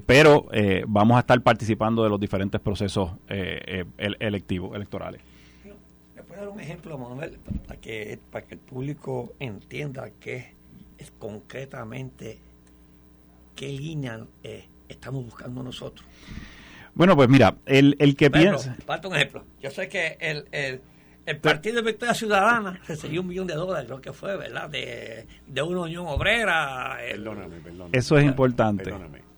[0.07, 0.47] pero
[0.87, 5.21] vamos a estar participando de los diferentes procesos eh, eh electivos, electorales.
[6.15, 10.55] ¿Me puede dar un ejemplo, Manuel, para que, para que el público entienda qué
[10.99, 12.39] es concretamente
[13.57, 16.07] qué línea eh, estamos buscando nosotros?
[16.95, 18.77] Bueno, pues mira, el, el que piensa...
[18.85, 19.45] Falta un ejemplo.
[19.61, 20.81] Yo sé que el, el,
[21.25, 24.69] el Partido de Victoria Ciudadana recibió un millón de dólares, creo que fue, ¿verdad?
[24.69, 26.99] De, de una unión obrera.
[26.99, 27.91] Perdóname, perdóname.
[27.99, 28.85] Eso es importante.
[28.85, 29.30] Perdóname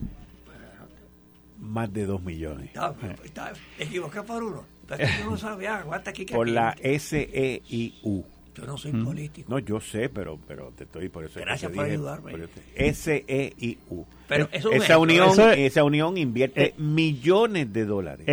[1.62, 2.74] más de 2 millones.
[2.74, 2.94] No,
[3.24, 4.64] está, equivocado por uno.
[4.88, 8.24] Pero no aguanta aquí Por la SEIU.
[8.54, 9.50] Yo no soy político.
[9.50, 11.40] No, yo sé, pero pero te estoy por eso.
[11.40, 12.48] Gracias por ayudarme.
[12.76, 14.06] SEIU.
[14.28, 18.26] Pero eso esa unión, esa unión invierte eh, millones de dólares.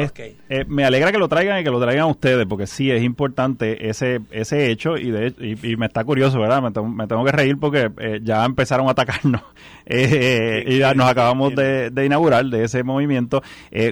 [0.50, 3.90] Eh, me alegra que lo traigan y que lo traigan ustedes, porque sí es importante
[3.90, 6.62] ese ese hecho y de y, me está curioso, ¿verdad?
[6.62, 9.42] Me, tengo, que reír porque eh, ya empezaron a atacarnos
[9.86, 13.42] y ya nos acabamos de, inaugurar de ese movimiento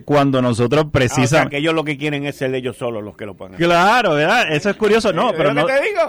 [0.05, 1.51] cuando nosotros precisamente...
[1.51, 3.57] que ellos lo que quieren es ser ellos solos los que lo ponen.
[3.57, 4.51] Claro, ¿verdad?
[4.51, 5.12] Eso es curioso.
[5.13, 5.65] No, pero no,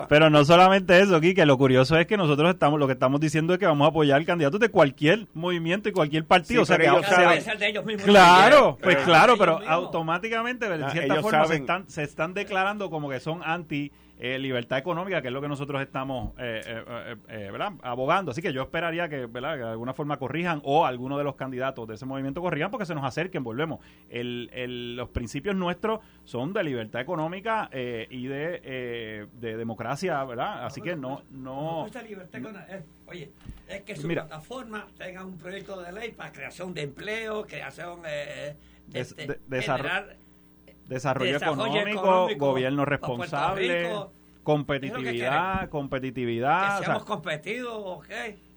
[0.09, 3.21] pero no solamente eso, aquí que lo curioso es que nosotros estamos, lo que estamos
[3.21, 6.63] diciendo es que vamos a apoyar al candidato de cualquier movimiento y cualquier partido.
[6.63, 11.89] o sea, que ellos Claro, pues claro, pero automáticamente, de ah, cierta forma, se están,
[11.89, 15.81] se están declarando como que son anti eh, libertad económica, que es lo que nosotros
[15.81, 16.83] estamos eh,
[17.29, 17.51] eh,
[17.83, 18.33] abogando.
[18.33, 19.57] Así que yo esperaría que, ¿verdad?
[19.57, 22.95] de alguna forma corrijan o alguno de los candidatos de ese movimiento corrijan porque se
[22.95, 23.79] nos acerquen, volvemos.
[24.09, 30.67] El, los principios nuestros son de libertad económica y de, de democracia, ¿verdad?
[30.67, 31.23] Así que no...
[31.31, 31.85] no
[33.07, 33.31] Oye,
[33.69, 38.03] es que su plataforma tenga un proyecto de ley para creación de empleo, creación...
[38.03, 38.57] de,
[38.93, 39.39] este,
[40.89, 43.91] desarrollo, económico, gobierno responsable,
[44.43, 46.79] competitividad, competitividad.
[46.79, 48.48] Que seamos competitivos, okay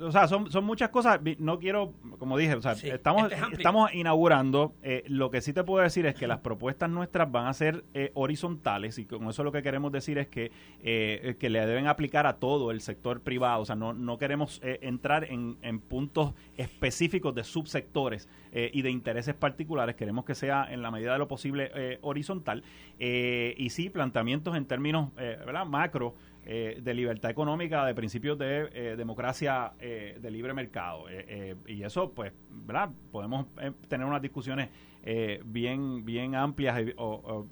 [0.00, 1.20] o sea, son, son muchas cosas.
[1.38, 4.74] No quiero, como dije, o sea, estamos, estamos inaugurando.
[4.82, 7.84] Eh, lo que sí te puedo decir es que las propuestas nuestras van a ser
[7.94, 10.50] eh, horizontales y con eso lo que queremos decir es que,
[10.82, 13.62] eh, que le deben aplicar a todo el sector privado.
[13.62, 19.34] O sea, no, no queremos entrar en, en, puntos específicos de subsectores y de intereses
[19.34, 19.94] particulares.
[19.94, 22.62] Queremos que sea en la medida de lo posible horizontal.
[22.98, 25.64] y sí, planteamientos en términos ¿verdad?
[25.64, 26.14] macro
[26.50, 31.04] eh, de libertad económica, de principios de eh, democracia eh, de libre mercado.
[31.66, 32.88] y eso, pues, ¿verdad?
[33.12, 33.48] Podemos
[33.86, 34.70] tener unas discusiones
[35.44, 36.80] bien, bien amplias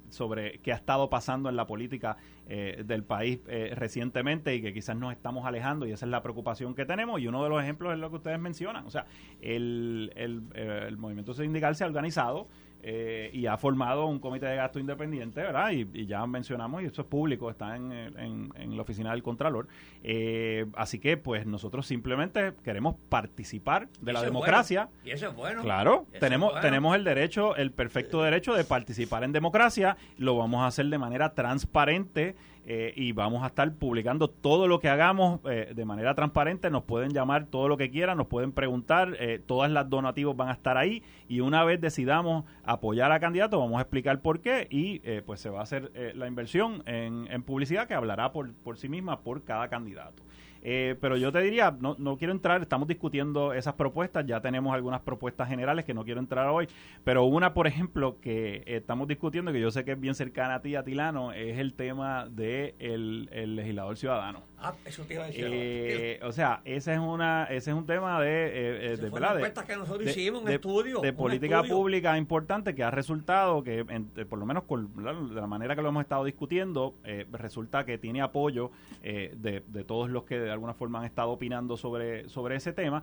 [0.09, 3.41] sobre qué ha estado pasando en la política del país
[3.73, 7.21] recientemente y que quizás nos estamos alejando y esa es la preocupación que tenemos.
[7.21, 8.87] Y uno de los ejemplos es lo que ustedes mencionan.
[8.87, 9.07] O sea,
[9.41, 12.49] el, el movimiento sindical se ha organizado
[12.83, 15.71] eh, y ha formado un comité de gasto independiente, ¿verdad?
[15.73, 19.67] Y, ya mencionamos, y eso es público, está en, en, la oficina del Contralor.
[20.03, 24.89] Eh, así que, pues, nosotros simplemente queremos participar de la democracia.
[25.05, 25.63] Y eso es bueno.
[25.63, 29.97] Claro, tenemos, tenemos el derecho, el perfecto derecho de participar en democracia.
[30.19, 32.37] Lo vamos a hacer de manera transparente
[32.69, 36.69] eh, y vamos a estar publicando todo lo que hagamos eh, de manera transparente.
[36.69, 40.49] Nos pueden llamar todo lo que quieran, nos pueden preguntar, eh, todas las donativos van
[40.49, 44.67] a estar ahí y una vez decidamos apoyar a candidato vamos a explicar por qué
[44.69, 48.77] y pues se va a hacer la inversión en, en, publicidad que hablará por, por
[48.77, 50.23] sí misma por cada candidato.
[50.69, 54.75] Eh, pero yo te diría, no, no quiero entrar, estamos discutiendo esas propuestas, ya tenemos
[54.75, 56.67] algunas propuestas generales que no quiero entrar hoy,
[57.05, 60.63] pero una, por ejemplo, que estamos discutiendo, que yo sé que es bien cercana a
[60.63, 64.43] ti, Atilano, es el tema del de el legislador ciudadano.
[64.59, 65.45] Ah, eso te iba a decir.
[65.47, 69.37] Eh, o sea, ese es una ese es un tema de, eh, eh de, ¿verdad?
[69.37, 71.01] de, que nosotros hicimos, un estudio.
[71.01, 73.85] De política pública importante que ha resultado que,
[74.29, 77.99] por lo menos con, de la manera que lo hemos estado discutiendo, eh, resulta que
[77.99, 78.71] tiene apoyo
[79.03, 83.03] de, de todos los que alguna forma han estado opinando sobre, sobre ese tema,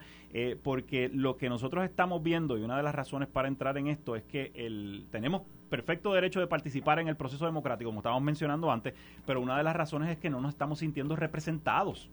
[0.63, 4.15] porque lo que nosotros estamos viendo, y una de las razones para entrar en esto,
[4.15, 8.71] es que el, tenemos perfecto derecho de participar en el proceso democrático, como estábamos mencionando
[8.71, 8.93] antes,
[9.25, 12.11] pero una de las razones es que no nos estamos sintiendo representados.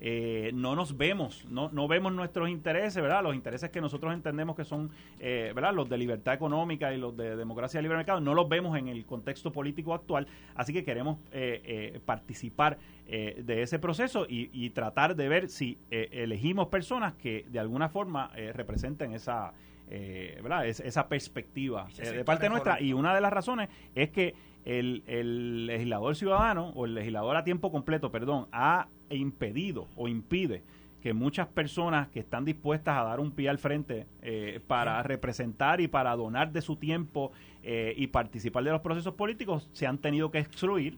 [0.00, 3.22] Eh, no nos vemos, no, no vemos nuestros intereses, ¿verdad?
[3.22, 5.74] Los intereses que nosotros entendemos que son, eh, ¿verdad?
[5.74, 8.88] Los de libertad económica y los de democracia y libre mercado, no los vemos en
[8.88, 15.16] el contexto político actual, así que queremos eh, participar de ese proceso y, y, tratar
[15.16, 19.54] de ver si elegimos personas que de alguna forma representen esa,
[19.90, 20.66] eh, ¿verdad?
[20.66, 22.80] esa perspectiva eh, de parte nuestra.
[22.80, 24.34] Y una de las razones es que
[24.64, 30.62] el, el, legislador ciudadano o el legislador a tiempo completo, perdón, ha impedido o impide
[31.02, 35.80] que muchas personas que están dispuestas a dar un pie al frente eh, para representar
[35.80, 40.30] y para donar de su tiempo y participar de los procesos políticos se han tenido
[40.30, 40.96] que excluir.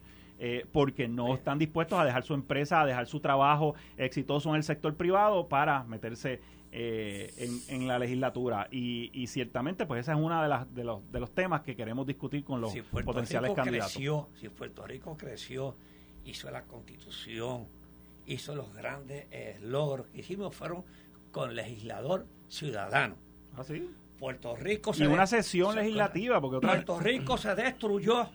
[0.72, 4.62] porque no están dispuestos a dejar su empresa, a dejar su trabajo exitoso en el
[4.62, 6.40] sector privado para meterse
[6.72, 11.10] eh, en, la legislatura y, y, ciertamente pues esa es una de las de los,
[11.10, 12.72] de los temas que queremos discutir con los
[13.04, 13.92] potenciales candidatos.
[14.36, 15.74] si Puerto Rico creció,
[16.24, 17.66] hizo la constitución,
[18.34, 20.84] hizo los grandes eh, logros que hicimos fueron
[21.30, 23.16] con legislador ciudadano.
[23.56, 23.90] ¿Ah, sí?
[24.18, 28.28] Puerto Rico y una sesión legislativa porque Puerto Rico se destruyó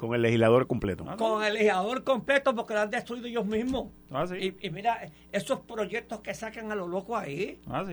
[0.00, 1.04] con el legislador completo.
[1.18, 3.88] Con el legislador completo porque lo han destruido ellos mismos.
[4.10, 4.98] Ah, y, mira,
[5.30, 7.60] esos proyectos que sacan a los locos ahí.
[7.68, 7.84] Ah,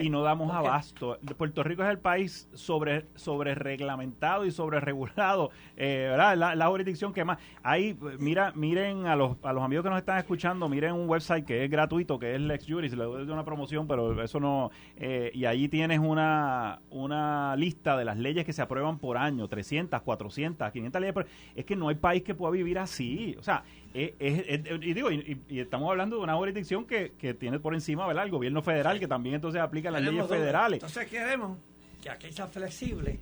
[0.00, 1.18] y, no damos abasto.
[1.36, 5.50] Puerto Rico es el país sobre, sobre reglamentado y sobre regulado.
[5.76, 6.56] Eh, ¿verdad?
[6.56, 7.38] La, jurisdicción que más.
[7.62, 11.44] Ahí, mira, miren a los, a los amigos que nos están escuchando, miren un website
[11.44, 12.92] que es gratuito, que es Lex Juris.
[12.94, 14.70] Le doy una promoción, pero eso no.
[14.96, 19.48] Eh, y allí tienes una, una lista de las leyes que se aprueban por año:
[19.48, 21.12] 300, 400, 500 leyes.
[21.12, 23.36] Por, es que no hay país que pueda vivir así.
[23.38, 27.74] O sea, es, y digo, y, estamos hablando de una jurisdicción que, que tiene por
[27.74, 28.24] encima ¿verdad?
[28.24, 30.82] el gobierno federal, que también entonces aplica las leyes federales.
[30.82, 31.58] Entonces queremos
[32.00, 33.20] que aquí sea flexible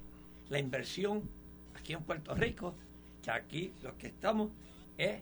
[0.49, 1.23] la inversión
[1.79, 2.75] aquí en Puerto Rico,
[3.23, 4.51] que aquí lo que estamos
[4.97, 5.21] es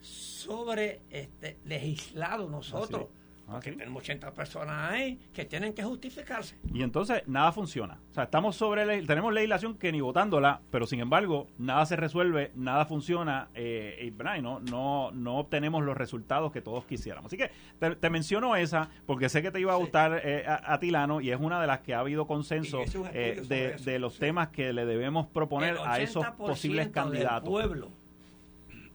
[0.00, 3.06] sobre este legislado nosotros.
[3.48, 6.56] Ah, tenemos 80 personas ahí que tienen que justificarse.
[6.72, 8.00] Y entonces nada funciona.
[8.10, 12.50] O sea, estamos sobre tenemos legislación que ni votándola, pero sin embargo nada se resuelve,
[12.56, 17.32] nada funciona eh, y, no, no, no obtenemos los resultados que todos quisiéramos.
[17.32, 21.20] Así que te, menciono esa porque sé que te iba a gustar eh, a, Tilano
[21.20, 22.82] y es una de las que ha habido consenso
[23.12, 27.48] eh, de, de, los temas que le debemos proponer a esos posibles candidatos.
[27.48, 28.05] pueblo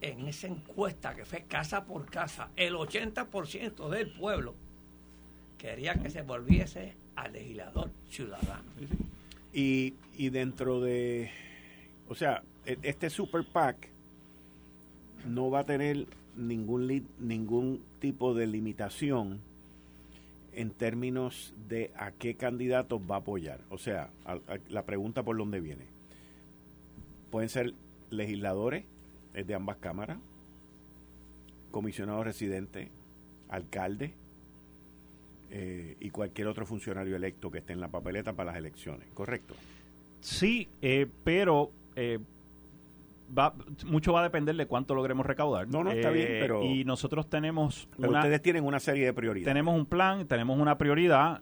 [0.01, 4.55] en esa encuesta que fue casa por casa, el 80% del pueblo
[5.57, 8.63] quería que se volviese al legislador ciudadano.
[9.53, 11.29] Y, y dentro de,
[12.09, 13.89] o sea, e, este super PAC
[15.27, 19.39] no va a tener ningún, ningún tipo de limitación
[20.53, 23.59] en términos de a qué candidatos va a apoyar.
[23.69, 24.09] O sea,
[24.69, 25.85] la pregunta por dónde viene.
[27.29, 27.73] Pueden ser
[28.09, 28.83] legisladores,
[29.33, 30.17] es de ambas cámaras,
[31.71, 32.89] comisionado residente,
[33.49, 34.13] alcalde
[35.49, 39.53] eh, y cualquier otro funcionario electo que esté en la papeleta para las elecciones, ¿correcto?
[40.21, 42.19] Sí, eh, pero eh,
[43.37, 43.53] va,
[43.85, 45.67] mucho va a depender de cuánto logremos recaudar.
[45.67, 46.63] No, no, está bien, pero...
[46.63, 47.89] Y nosotros tenemos...
[47.97, 49.49] ustedes tienen una serie de prioridades.
[49.49, 51.41] Tenemos un plan, tenemos una prioridad.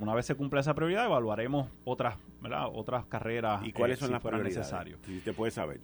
[0.00, 2.66] una vez se cumpla esa prioridad, evaluaremos otras, ¿verdad?
[2.72, 3.66] otras carreras.
[3.66, 4.56] ¿Y cuáles son las prioridades?
[4.56, 4.98] Necesarias.
[5.04, 5.80] Si usted puede saber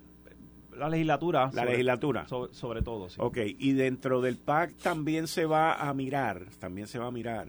[0.77, 1.51] la legislatura.
[1.53, 2.27] La legislatura.
[2.27, 3.17] Sobre, todo, sí.
[3.19, 7.49] Ok, y dentro del PAC también se va a mirar, también se va a mirar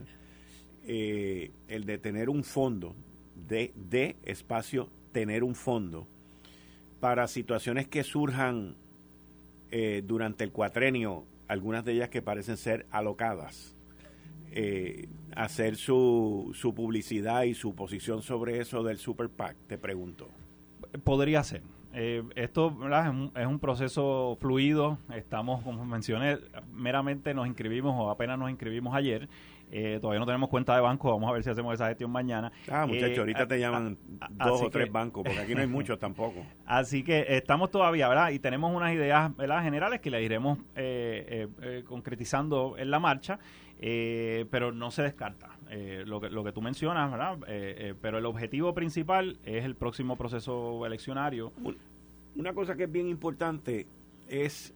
[0.86, 2.94] eh, el de tener un fondo,
[3.34, 6.06] de, de espacio, tener un fondo
[7.00, 8.76] para situaciones que surjan
[9.70, 13.74] eh, durante el cuatrenio, algunas de ellas que parecen ser alocadas.
[14.52, 20.30] Eh, hacer su, su publicidad y su posición sobre eso del Super PAC, te pregunto.
[21.04, 21.62] Podría ser
[21.98, 24.98] Eh, esto Es, un, es, un, proceso fluido.
[25.14, 26.38] Estamos, como mencioné,
[26.70, 29.30] meramente nos inscribimos o apenas nos inscribimos ayer.
[29.70, 32.52] Eh, todavía no tenemos cuenta de banco, vamos a ver si hacemos esa gestión mañana.
[32.70, 33.96] Ah, muchachos, ahorita eh, te llaman
[34.30, 36.44] dos o tres bancos, porque aquí no hay muchos tampoco.
[36.66, 38.28] Así que estamos todavía, ¿verdad?
[38.28, 39.62] Y tenemos unas ideas ¿verdad?
[39.62, 40.58] generales que le iremos
[41.88, 43.38] concretizando en la marcha,
[43.78, 45.56] pero no se descarta.
[46.04, 47.38] lo, que, lo que tú mencionas, ¿verdad?
[48.00, 51.52] pero el objetivo principal es el próximo proceso eleccionario.
[52.34, 53.86] Una cosa que es bien importante
[54.28, 54.74] es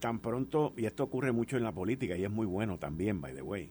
[0.00, 3.34] tan pronto, y esto ocurre mucho en la política y es muy bueno también, by
[3.34, 3.70] the way,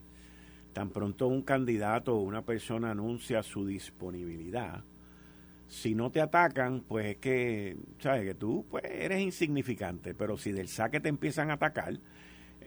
[0.73, 4.83] tan pronto un candidato o una persona anuncia su disponibilidad,
[5.67, 8.23] si no te atacan, pues es que, ¿sabes?
[8.23, 11.99] Que tú pues, eres insignificante, pero si del saque te empiezan a atacar,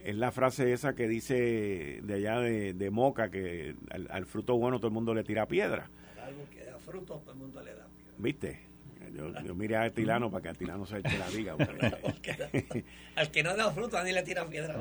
[0.07, 3.75] es la frase esa que dice de allá de, Moca, que
[4.09, 5.89] al, fruto bueno todo el mundo le tira piedra.
[6.23, 8.13] Algo que da fruto, todo el mundo le da piedra.
[8.17, 8.61] ¿Viste?
[9.13, 11.57] Yo, yo miré a Tilano para que Tilano se la diga.
[13.15, 14.77] al que no da fruta ni le tiran piedra.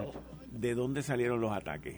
[0.46, 1.96] ¿De dónde salieron los ataques?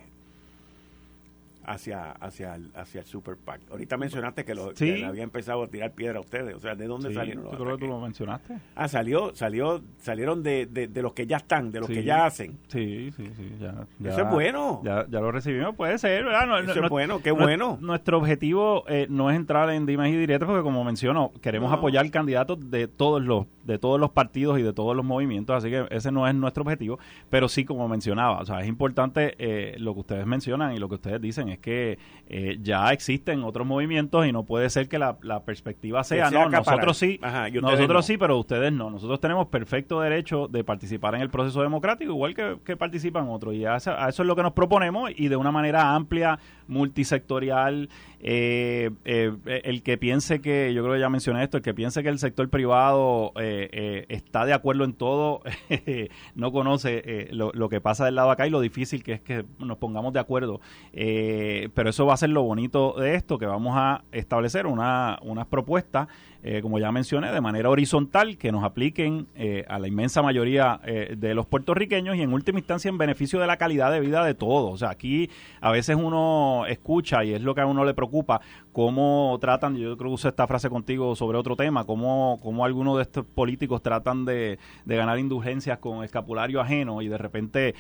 [1.69, 3.61] Hacia, hacia, el, hacia el Super PAC.
[3.71, 4.73] Ahorita mencionaste que, lo,
[5.07, 6.55] había empezado a tirar piedra a ustedes.
[6.55, 8.59] O sea, ¿de dónde salieron los creo que tú lo mencionaste.
[8.75, 12.59] Ah, salió, salió, salieron de, de, los que ya están, de los que ya hacen.
[12.69, 13.53] Sí, sí, sí.
[13.61, 14.81] Ya, Eso es bueno.
[14.85, 16.65] Ya, ya lo recibimos, puede ser, ¿verdad?
[16.65, 17.79] Eso es bueno, qué bueno.
[17.81, 22.11] Nuestro objetivo eh, no es entrar en dimas y directas porque, como menciono, queremos apoyar
[22.11, 25.87] candidatos de todos los de todos los partidos y de todos los movimientos, así que
[25.91, 26.99] ese no es nuestro objetivo,
[27.29, 30.89] pero sí, como mencionaba, o sea, es importante eh, lo que ustedes mencionan y lo
[30.89, 31.99] que ustedes dicen es que
[32.29, 36.97] eh, ya existen otros movimientos y no puede ser que la, perspectiva sea, no, nosotros
[36.97, 37.19] sí,
[37.61, 38.91] nosotros sí, pero ustedes no.
[38.91, 43.65] Nosotros tenemos perfecto derecho de participar en el proceso democrático, igual que, participan otros, y
[43.65, 47.89] a eso, es lo que nos proponemos y de una manera amplia, multisectorial.
[48.21, 49.33] Eh, eh,
[49.65, 52.19] el que piense que, yo creo que ya mencioné esto, el que piense que el
[52.19, 55.43] sector privado está de acuerdo en todo,
[56.35, 59.45] no conoce lo, lo, que pasa del lado acá y lo difícil que es que
[59.59, 60.61] nos pongamos de acuerdo.
[60.93, 65.47] pero eso va a ser lo bonito de esto, que vamos a establecer una, unas
[65.47, 66.09] propuestas
[66.43, 70.81] eh, como ya mencioné, de manera horizontal, que nos apliquen eh, a la inmensa mayoría
[70.85, 74.25] eh, de los puertorriqueños y en última instancia en beneficio de la calidad de vida
[74.25, 74.73] de todos.
[74.73, 75.31] O sea, aquí
[75.61, 78.41] a veces uno escucha, y es lo que a uno le preocupa,
[78.79, 82.95] cómo tratan, yo creo que usé esta frase contigo sobre otro tema, cómo, cómo algunos
[82.99, 87.75] de estos políticos tratan de, ganar indulgencias con escapulario ajeno y de repente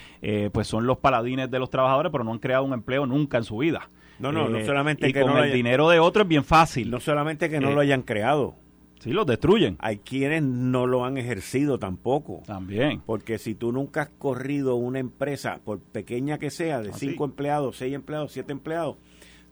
[0.50, 3.44] pues son los paladines de los trabajadores, pero no han creado un empleo nunca en
[3.44, 3.90] su vida.
[4.18, 6.90] No, no, no solamente y que con el dinero de otro es bien fácil.
[6.90, 8.56] No solamente que no lo hayan creado,
[9.00, 9.76] Sí, los destruyen.
[9.78, 12.42] Hay quienes no lo han ejercido tampoco.
[12.46, 13.00] También.
[13.06, 17.24] Porque si tú nunca has corrido una empresa, por pequeña que sea, de ah, cinco
[17.24, 18.96] empleados, seis empleados, siete empleados,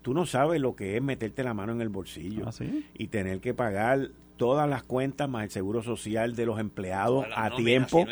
[0.07, 2.53] tú no sabes lo que es meterte la mano en el bolsillo ah,
[2.95, 7.51] y tener que pagar todas las cuentas más el seguro social de los empleados a
[7.57, 8.07] tiempo,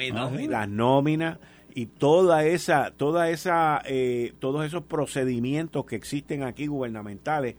[0.49, 1.39] las nóminas
[1.73, 7.55] y toda esa, toda esa, eh, todos esos procedimientos que existen aquí gubernamentales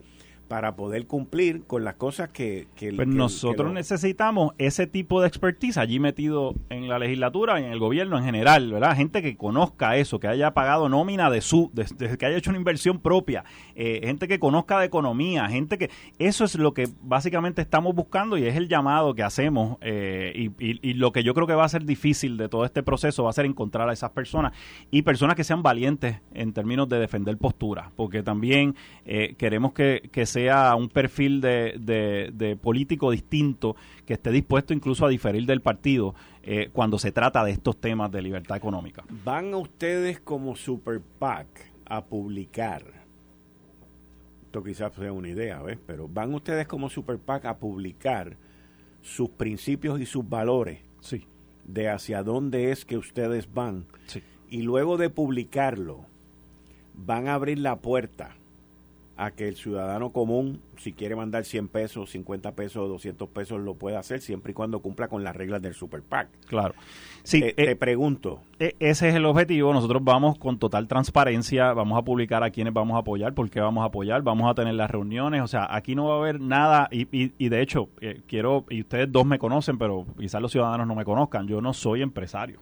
[0.48, 2.66] para poder cumplir con las cosas que...
[2.76, 7.72] que pues nosotros necesitamos ese tipo de expertise allí metido en la legislatura y en
[7.72, 8.96] el gobierno en general, ¿verdad?
[8.96, 12.58] Gente que conozca eso, que haya pagado nómina de su, de, que haya hecho una
[12.58, 13.44] inversión propia,
[13.74, 15.90] eh, gente que conozca de economía, gente que...
[16.18, 20.88] Eso es lo que básicamente estamos buscando y es el llamado que hacemos eh, y,
[20.88, 23.30] y, lo que yo creo que va a ser difícil de todo este proceso va
[23.30, 24.52] a ser encontrar a esas personas
[24.90, 28.74] y personas que sean valientes en términos de defender posturas, porque también
[29.04, 33.74] eh, queremos que, que sea un perfil de, de, político distinto
[34.04, 38.12] que esté dispuesto incluso a diferir del partido eh, cuando se trata de estos temas
[38.12, 39.02] de libertad económica.
[39.24, 41.46] ¿Van ustedes como Super PAC
[41.86, 42.84] a publicar?
[44.44, 45.78] Esto quizás sea una idea, ¿ves?
[45.86, 48.36] Pero ¿van ustedes como Super PAC a publicar
[49.00, 50.80] sus principios y sus valores?
[51.00, 51.24] Sí.
[51.64, 53.86] De hacia dónde es que ustedes van.
[54.04, 54.22] Sí.
[54.50, 56.04] Y luego de publicarlo,
[56.92, 58.36] van a abrir la puerta
[59.16, 63.74] a que el ciudadano común, si quiere mandar 100 pesos, 50 pesos, 200 pesos, lo
[63.74, 66.28] pueda hacer siempre y cuando cumpla con las reglas del Super PAC.
[66.46, 66.74] Claro.
[67.22, 68.40] Sí, te, eh, pregunto.
[68.58, 69.72] Eh, ese es el objetivo.
[69.72, 73.60] Nosotros vamos con total transparencia, vamos a publicar a quienes vamos a apoyar, por qué
[73.60, 75.42] vamos a apoyar, vamos a tener las reuniones.
[75.42, 76.88] O sea, aquí no va a haber nada.
[76.90, 80.86] Y, y, de hecho, eh, quiero, y ustedes dos me conocen, pero quizás los ciudadanos
[80.86, 81.48] no me conozcan.
[81.48, 82.60] Yo no soy empresario.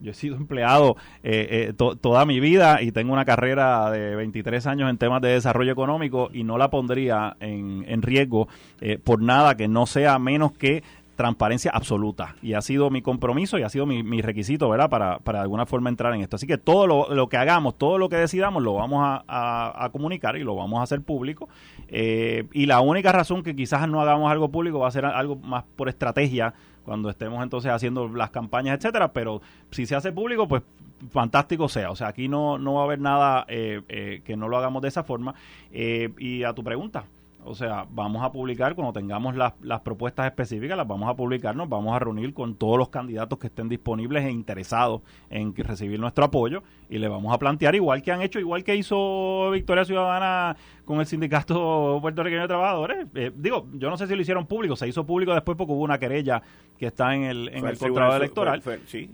[0.00, 4.66] Yo he sido empleado eh, eh, toda mi vida y tengo una carrera de 23
[4.66, 8.48] años en temas de desarrollo económico y no la pondría en, riesgo
[8.80, 10.82] eh, por nada que no sea menos que
[11.14, 12.36] transparencia absoluta.
[12.42, 14.90] Y ha sido mi compromiso y ha sido mi, requisito, ¿verdad?
[14.90, 16.36] Para, para de alguna forma entrar en esto.
[16.36, 20.44] Así que todo lo, que hagamos, todo lo que decidamos, lo vamos a, comunicar y
[20.44, 21.48] lo vamos a hacer público.
[21.88, 25.36] Eh, y la única razón que quizás no hagamos algo público va a ser algo
[25.36, 26.54] más por estrategia
[26.84, 30.62] cuando estemos entonces haciendo las campañas, etcétera, pero si se hace público, pues
[31.10, 31.90] fantástico sea.
[31.90, 34.82] O sea, aquí no, no va a haber nada eh, eh, que no lo hagamos
[34.82, 35.34] de esa forma.
[35.72, 37.04] y a tu pregunta,
[37.44, 41.54] o sea, vamos a publicar cuando tengamos las, las propuestas específicas, las vamos a publicar,
[41.54, 46.00] nos vamos a reunir con todos los candidatos que estén disponibles e interesados en recibir
[46.00, 49.84] nuestro apoyo y le vamos a plantear igual que han hecho, igual que hizo Victoria
[49.84, 53.06] Ciudadana con el sindicato puertorriqueño de trabajadores.
[53.14, 55.82] Eh, digo, yo no sé si lo hicieron público, se hizo público después porque hubo
[55.82, 56.42] una querella
[56.78, 58.62] que está en el, en el, contrato electoral,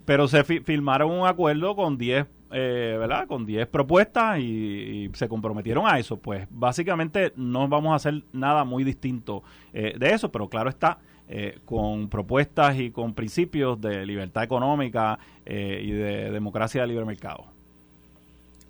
[0.05, 3.27] pero se firmaron un acuerdo con 10 eh, ¿verdad?
[3.27, 6.17] Con 10 propuestas y, se comprometieron a eso.
[6.17, 9.43] Pues básicamente no vamos a hacer nada muy distinto
[9.73, 10.99] eh, de eso, pero claro está,
[11.29, 17.47] eh, con propuestas y con principios de libertad económica y de democracia de libre mercado.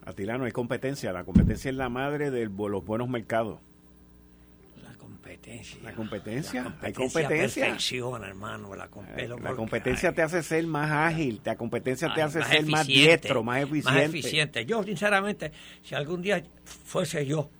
[0.05, 1.13] Atilano, hay competencia.
[1.13, 3.59] La competencia es la madre de los buenos mercados
[5.31, 5.79] competencia.
[5.83, 6.63] La competencia.
[6.63, 7.77] La hay competencia.
[8.27, 8.75] hermano.
[8.75, 12.87] La, eh, la competencia te hace ser más ágil, la competencia te hace ser más
[12.87, 13.91] diestro, más eficiente.
[13.91, 14.67] Más eficiente.
[14.67, 15.53] Yo, sinceramente,
[15.83, 17.51] si algún día fuese yo,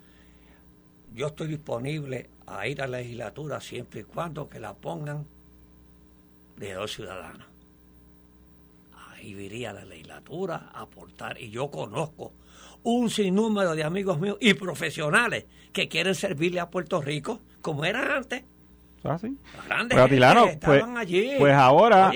[1.13, 5.25] yo estoy disponible a ir a la legislatura siempre y cuando que la pongan
[6.57, 7.47] de dos ciudadanos.
[9.09, 11.39] Ahí iría a la legislatura a aportar.
[11.39, 12.33] Y yo conozco
[12.83, 18.17] un sinnúmero de amigos míos y profesionales que quieren servirle a Puerto Rico como era
[18.17, 18.43] antes.
[19.03, 19.35] ¿Ah, sí?
[20.59, 21.31] pues, pues, allí.
[21.39, 22.11] pues ahora,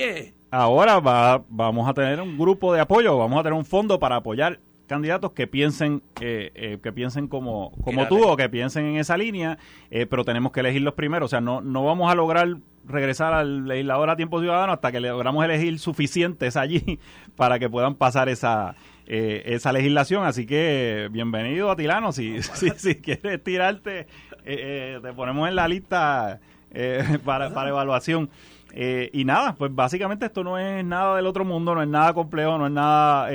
[0.52, 4.18] ahora va, vamos a tener un grupo de apoyo, vamos a tener un fondo para
[4.18, 8.98] apoyar candidatos que piensen eh, eh, que piensen como, como tú o que piensen en
[8.98, 9.58] esa línea,
[9.90, 11.28] eh, pero tenemos que elegir los primeros.
[11.28, 15.00] O sea, no, no vamos a lograr regresar al legislador a tiempo ciudadano hasta que
[15.00, 17.00] logramos elegir suficientes allí
[17.36, 18.76] para que puedan pasar esa,
[19.08, 20.26] eh, esa legislación.
[20.26, 22.12] Así que bienvenido a Tilano.
[22.12, 24.08] Si, si, si quieres tirarte, eh,
[24.46, 26.40] eh, te ponemos en la lista
[27.26, 28.30] para, para evaluación.
[28.74, 32.58] y nada, pues básicamente esto no es nada del otro mundo, no es nada complejo,
[32.58, 33.30] no es nada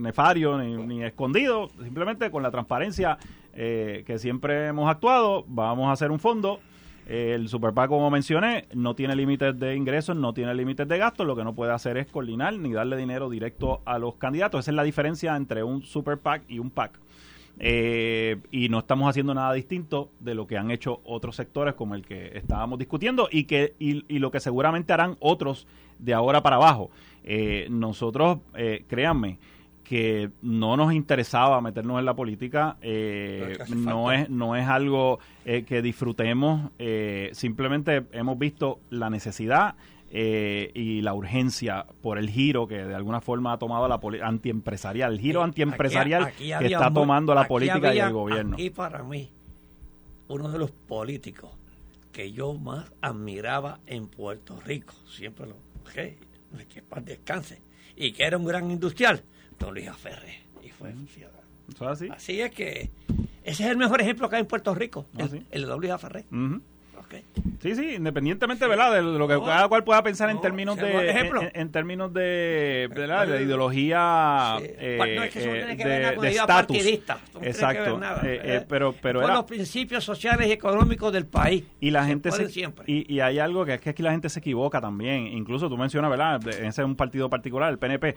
[0.00, 1.70] nefario ni, ni, escondido.
[1.82, 3.16] Simplemente con la transparencia
[3.54, 6.60] que siempre hemos actuado, vamos a hacer un fondo
[7.06, 11.26] el Superpac, como mencioné, no tiene límites de ingresos, no tiene límites de gastos.
[11.26, 14.60] Lo que no puede hacer es coordinar ni darle dinero directo a los candidatos.
[14.60, 16.98] Esa es la diferencia entre un Super y un PAC.
[17.58, 21.94] Eh, y no estamos haciendo nada distinto de lo que han hecho otros sectores como
[21.94, 25.66] el que estábamos discutiendo y que y, lo que seguramente harán otros
[25.98, 26.90] de ahora para abajo.
[27.24, 29.38] Eh, nosotros, eh, créanme,
[29.88, 35.62] que no nos interesaba meternos en la política, eh, no, es, no es algo eh,
[35.62, 39.76] que disfrutemos, eh, simplemente hemos visto la necesidad
[40.08, 45.20] y la urgencia por el giro que de alguna forma ha tomado la antiempresarial, el
[45.20, 48.56] giro antiempresarial que está tomando la política y el gobierno.
[48.58, 49.30] Y para mí,
[50.28, 51.50] uno de los políticos
[52.12, 55.56] que yo más admiraba en Puerto Rico, siempre lo
[55.92, 56.16] que
[57.04, 57.60] descanse,
[57.94, 59.22] y que era un gran industrial,
[59.58, 60.40] don Luis Aferre.
[60.62, 60.70] Y
[61.74, 62.08] fue así?
[62.10, 62.90] Así es que
[63.44, 65.80] ese es el mejor ejemplo que hay en Puerto Rico, ¿Ah, el, el, de don
[65.80, 66.24] Luis Aferre.
[67.60, 68.92] Sí, sí, independientemente, ¿verdad?
[68.92, 73.26] De lo que cada cual pueda pensar en términos de en, términos de, ¿verdad?
[73.26, 76.86] de ideología eh, no es que eso tiene que ver de estatus.
[77.42, 78.00] Exacto.
[78.22, 81.64] Eh, eh, pero pero era, los principios sociales y económicos del país.
[81.80, 82.84] Y la gente se, siempre.
[82.86, 85.26] Y, y, hay algo que es que aquí la gente se equivoca también.
[85.26, 86.46] Incluso tú mencionas, ¿verdad?
[86.48, 88.16] Ese es un partido particular, el PNP,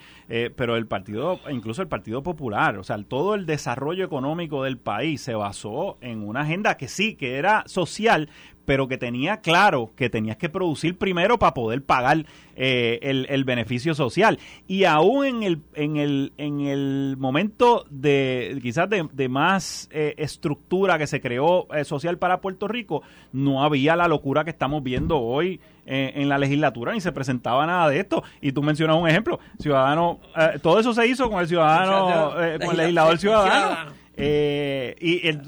[0.56, 5.22] pero el partido, incluso el Partido Popular, o sea, todo el desarrollo económico del país
[5.22, 8.30] se basó en una agenda que sí, que era social,
[8.70, 13.96] pero que tenía claro que tenías que producir primero para poder pagar eh, el, beneficio
[13.96, 14.38] social.
[14.68, 21.00] Y aún en el, en el, en el momento de quizás de, más eh, estructura
[21.00, 23.02] que se creó eh, social para Puerto Rico,
[23.34, 25.60] no había la locura que estamos viendo hoy
[25.92, 28.22] en la legislatura ni se presentaba nada de esto.
[28.40, 30.20] Y tú mencionas un ejemplo, ciudadano,
[30.62, 33.92] todo eso se hizo con el ciudadano, con el legislador ciudadano.
[34.22, 35.42] Eh, y, el,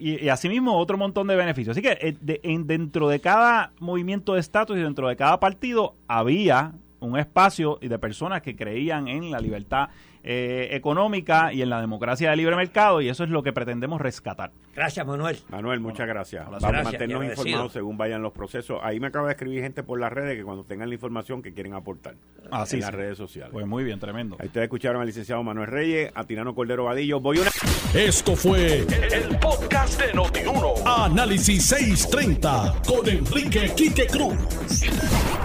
[0.00, 1.76] y, asimismo otro montón de beneficios.
[1.76, 5.94] Así que eh, en, dentro de cada movimiento de estatus y dentro de cada partido
[6.06, 9.88] había un espacio de personas que creían en la libertad
[10.24, 14.00] eh, económica y en la democracia de libre mercado y eso es lo que pretendemos
[14.00, 14.52] rescatar.
[14.74, 15.38] Gracias, Manuel.
[15.48, 16.44] Manuel, muchas gracias.
[16.46, 18.78] Vamos a mantenernos informados según vayan los procesos.
[18.82, 21.52] Ahí me acaba de escribir gente por las redes que cuando tengan la información que
[21.52, 22.14] quieren aportar
[22.50, 23.50] Así en las redes sociales.
[23.52, 24.36] Pues muy bien, tremendo.
[24.38, 27.20] Ahí ustedes escucharon al licenciado Manuel Reyes, a Tirano Cordero Vadillo.
[27.20, 27.50] Voy una...
[27.94, 30.74] Esto fue el, podcast de Notiuno.
[30.86, 34.36] Análisis 630 con Enrique Quique Cruz.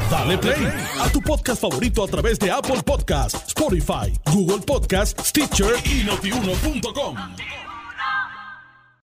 [0.10, 0.68] Dale play
[1.02, 7.16] a tu podcast favorito a través de Apple Podcasts, Spotify, Google Podcasts, Stitcher y notiuno.com.